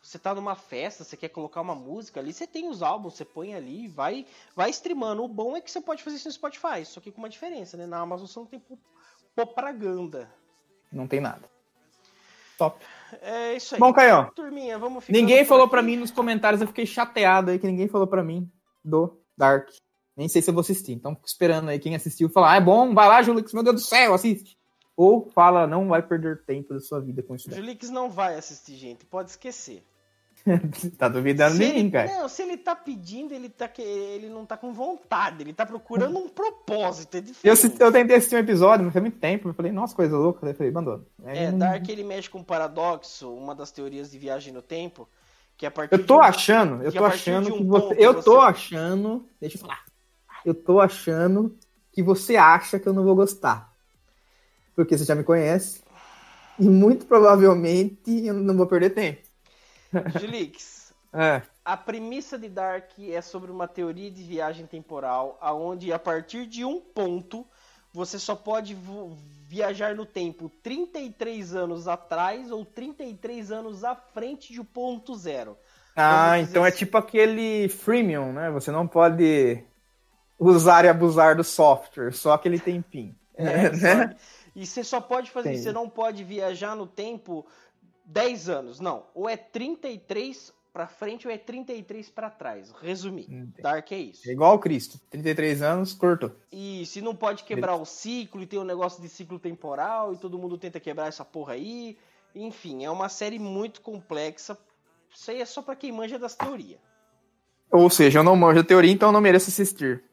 [0.07, 3.25] você tá numa festa, você quer colocar uma música ali, você tem os álbuns, você
[3.25, 5.21] põe ali e vai, vai streamando.
[5.21, 7.75] O bom é que você pode fazer isso no Spotify, só que com uma diferença,
[7.75, 7.85] né?
[7.85, 8.63] Na Amazon você não tem
[9.35, 10.31] propaganda.
[10.89, 11.49] Não tem nada.
[12.57, 12.81] Top.
[13.21, 13.81] É isso aí.
[13.81, 14.31] Bom, Caio.
[14.31, 18.07] Turminha, vamos Ninguém falou para mim nos comentários, eu fiquei chateado aí que ninguém falou
[18.07, 18.49] para mim
[18.81, 19.67] do Dark.
[20.15, 20.93] Nem sei se eu vou assistir.
[20.93, 23.75] Então, fico esperando aí quem assistiu falar: ah, é bom, vai lá, Julix, meu Deus
[23.75, 24.57] do céu, assiste.
[24.95, 27.51] Ou fala, não vai perder tempo da sua vida com isso.
[27.51, 29.83] Julix não vai assistir, gente, pode esquecer.
[30.97, 32.07] tá duvidando se de mim, cara.
[32.07, 36.17] Não, se ele tá pedindo, ele, tá, ele não tá com vontade, ele tá procurando
[36.17, 37.23] um propósito, é.
[37.43, 40.39] Eu, eu tentei assistir um episódio, mas foi muito tempo, eu falei, nossa, coisa louca,
[40.41, 41.05] daí eu falei, abandono.
[41.25, 41.59] É, não...
[41.59, 45.07] Dark ele mexe com paradoxo, uma das teorias de viagem no tempo,
[45.57, 48.23] que a partir Eu tô um, achando, eu tô achando que, um você, eu você...
[48.23, 49.83] tô achando, deixa eu falar.
[50.45, 51.57] Eu tô achando
[51.91, 53.73] que você acha que eu não vou gostar.
[54.75, 55.81] Porque você já me conhece.
[56.59, 59.26] E muito provavelmente eu não vou perder tempo.
[60.19, 61.41] Julix, é.
[61.63, 66.65] a premissa de Dark é sobre uma teoria de viagem temporal, aonde a partir de
[66.65, 67.45] um ponto
[67.93, 68.77] você só pode
[69.47, 75.57] viajar no tempo 33 anos atrás ou 33 anos à frente de ponto zero.
[75.95, 76.75] Ah, então é assim.
[76.75, 78.51] é tipo aquele freemium, né?
[78.51, 79.63] Você não pode
[80.37, 83.15] usar e abusar do software, só aquele tempinho.
[83.35, 84.15] É, né?
[84.55, 85.63] E você só pode fazer, Entendi.
[85.63, 87.45] você não pode viajar no tempo
[88.07, 89.05] 10 anos, não.
[89.13, 92.71] Ou é 33 para frente ou é 33 para trás.
[92.71, 93.27] Resumir.
[93.59, 94.29] Dark é isso.
[94.29, 94.99] É igual o Cristo.
[95.09, 96.31] 33 anos, curto.
[96.51, 100.17] E se não pode quebrar o ciclo e tem um negócio de ciclo temporal e
[100.17, 101.97] todo mundo tenta quebrar essa porra aí.
[102.35, 104.57] Enfim, é uma série muito complexa.
[105.13, 106.79] Isso aí é só para quem manja das teorias.
[107.71, 110.03] Ou seja, eu não manjo a teoria, então eu não mereço assistir.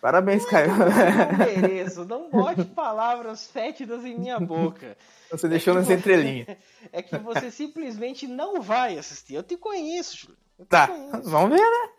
[0.00, 0.68] Parabéns, Caio.
[0.76, 4.96] Não mereço, não bote palavras fétidas em minha boca.
[5.30, 6.56] Você deixou é nas entrelinhas.
[6.92, 9.34] É que você simplesmente não vai assistir.
[9.34, 10.36] Eu te conheço, Júlio.
[10.68, 11.28] Tá, conheço.
[11.28, 11.90] vamos ver, né?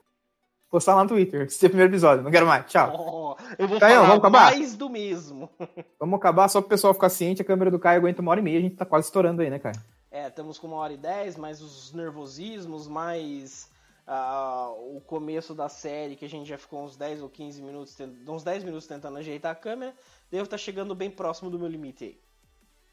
[0.69, 1.45] Postar lá no Twitter.
[1.45, 2.23] Assistir o primeiro episódio.
[2.23, 2.65] Não quero mais.
[2.65, 2.93] Tchau.
[2.97, 4.51] Oh, eu vou Caio, vamos acabar?
[4.51, 5.49] mais do mesmo.
[5.99, 7.41] Vamos acabar só pro pessoal ficar ciente.
[7.41, 8.59] A câmera do Caio aguenta uma hora e meia.
[8.59, 9.75] A gente tá quase estourando aí, né, Caio?
[10.09, 13.69] É, estamos com uma hora e dez, mais os nervosismos, mais
[14.07, 17.95] uh, o começo da série, que a gente já ficou uns 10 ou 15 minutos,
[18.27, 19.93] uns 10 minutos tentando ajeitar a câmera,
[20.31, 22.17] devo estar tá chegando bem próximo do meu limite aí.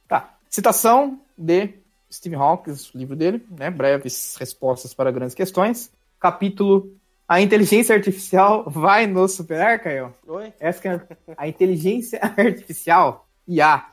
[0.08, 0.36] Tá.
[0.50, 1.74] Citação de
[2.12, 3.70] Steve Hawkins, o livro dele, né?
[3.70, 5.90] Breves respostas para grandes questões.
[6.20, 6.94] Capítulo
[7.26, 10.14] A inteligência artificial vai nos superar, Caio?
[10.26, 10.52] Oi?
[10.60, 11.00] Essa é
[11.36, 13.88] a inteligência artificial, IA,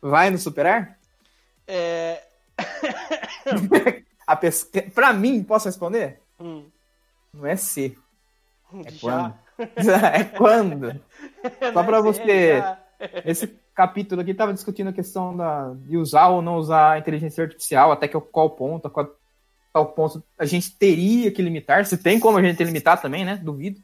[0.00, 0.98] vai nos superar?
[1.66, 2.22] É.
[4.26, 4.70] a pes...
[4.94, 6.20] Pra mim, posso responder?
[6.40, 6.66] Hum.
[7.32, 7.96] Não é se.
[8.84, 8.98] É Já.
[9.00, 9.34] quando.
[10.04, 11.00] é quando.
[11.72, 12.62] Só pra é você.
[13.24, 17.44] Esse, capítulo aqui estava discutindo a questão da, de usar ou não usar a inteligência
[17.44, 19.14] artificial, até que qual ponto, a qual,
[19.70, 23.36] qual ponto a gente teria que limitar, se tem como a gente limitar também, né?
[23.36, 23.78] Duvido.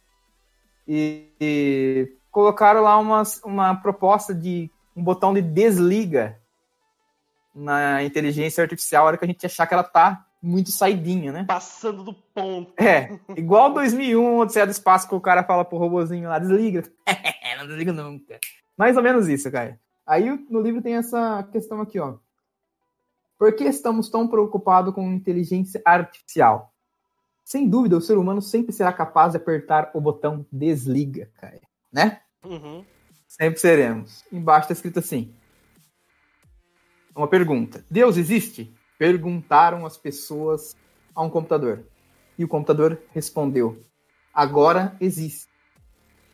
[0.89, 6.39] E, e colocaram lá uma, uma proposta de um botão de desliga
[7.55, 11.45] na inteligência artificial, a hora que a gente achar que ela tá muito saidinha, né?
[11.45, 12.73] Passando do ponto.
[12.83, 16.83] É, igual 2001, Odisseia do Espaço, que o cara fala pro robozinho lá, desliga.
[17.59, 18.41] não desliga nunca.
[18.77, 19.79] Mais ou menos isso, cara.
[20.05, 22.17] Aí no livro tem essa questão aqui, ó.
[23.39, 26.73] Por que estamos tão preocupados com inteligência artificial?
[27.45, 31.61] Sem dúvida, o ser humano sempre será capaz de apertar o botão desliga, cara.
[31.93, 32.21] Né?
[32.45, 32.85] Uhum.
[33.29, 34.25] Sempre seremos.
[34.33, 35.35] Embaixo está escrito assim:
[37.15, 37.85] uma pergunta.
[37.91, 38.75] Deus existe?
[39.03, 40.77] Perguntaram as pessoas
[41.13, 41.83] a um computador.
[42.39, 43.83] E o computador respondeu:
[44.33, 45.49] Agora existe.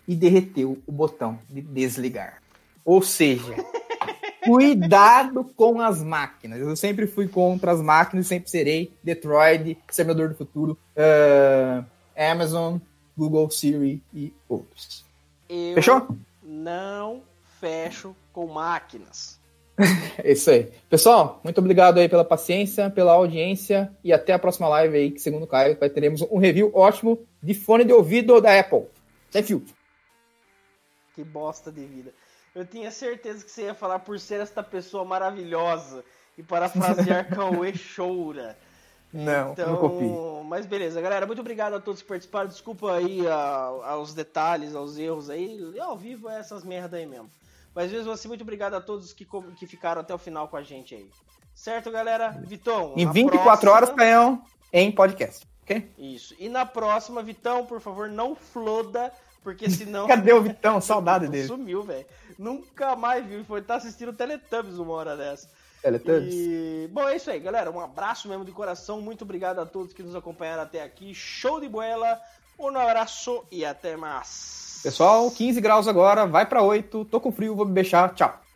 [0.07, 2.43] E derreteu o botão de desligar.
[2.85, 3.55] Ou seja,
[4.45, 6.61] cuidado com as máquinas.
[6.61, 8.93] Eu sempre fui contra as máquinas, sempre serei.
[9.03, 11.83] Detroit, Semeador do Futuro, uh,
[12.15, 12.77] Amazon,
[13.17, 15.07] Google Siri e outros.
[15.49, 16.07] Eu Fechou?
[16.43, 17.23] Não
[17.59, 19.38] fecho com máquinas.
[20.23, 20.71] É isso aí.
[20.91, 25.21] Pessoal, muito obrigado aí pela paciência, pela audiência e até a próxima live aí, que
[25.21, 28.87] segundo o Caio, vai teremos um review ótimo de fone de ouvido da Apple.
[29.31, 29.65] Sem fio.
[31.15, 32.13] Que bosta de vida.
[32.55, 36.05] Eu tinha certeza que você ia falar por ser esta pessoa maravilhosa
[36.37, 38.57] e parafrasear Cauê Choura.
[39.13, 40.45] Não, então, não copio.
[40.45, 41.27] Mas beleza, galera.
[41.27, 42.49] Muito obrigado a todos que participaram.
[42.49, 43.37] Desculpa aí a,
[43.85, 45.59] aos detalhes, aos erros aí.
[45.79, 47.31] Ao vivo é essas merda aí mesmo.
[47.79, 49.25] Mas mesmo assim, muito obrigado a todos que,
[49.57, 51.09] que ficaram até o final com a gente aí.
[51.55, 52.31] Certo, galera?
[52.45, 52.93] Vitão.
[52.97, 53.73] Em 24 próxima...
[53.73, 55.47] horas, canhão em podcast.
[55.63, 55.89] Ok?
[55.97, 56.35] Isso.
[56.41, 59.13] E na próxima, Vitão, por favor, não floda,
[59.45, 60.09] porque senão.
[60.09, 60.81] Cadê o Vitão?
[60.83, 61.47] Saudade dele.
[61.47, 62.05] Sumiu, velho.
[62.37, 63.45] Nunca mais viu.
[63.45, 65.49] Foi estar tá assistindo Teletubbies uma hora dessa.
[65.81, 66.35] Teletubbies.
[66.35, 66.91] E...
[66.91, 67.71] Bom, é isso aí, galera.
[67.71, 69.01] Um abraço mesmo de coração.
[69.01, 71.15] Muito obrigado a todos que nos acompanharam até aqui.
[71.15, 72.21] Show de boela.
[72.59, 74.68] Um abraço e até mais.
[74.83, 78.48] Pessoal, 15 graus agora, vai para 8, tô com frio, vou me beijar, tchau.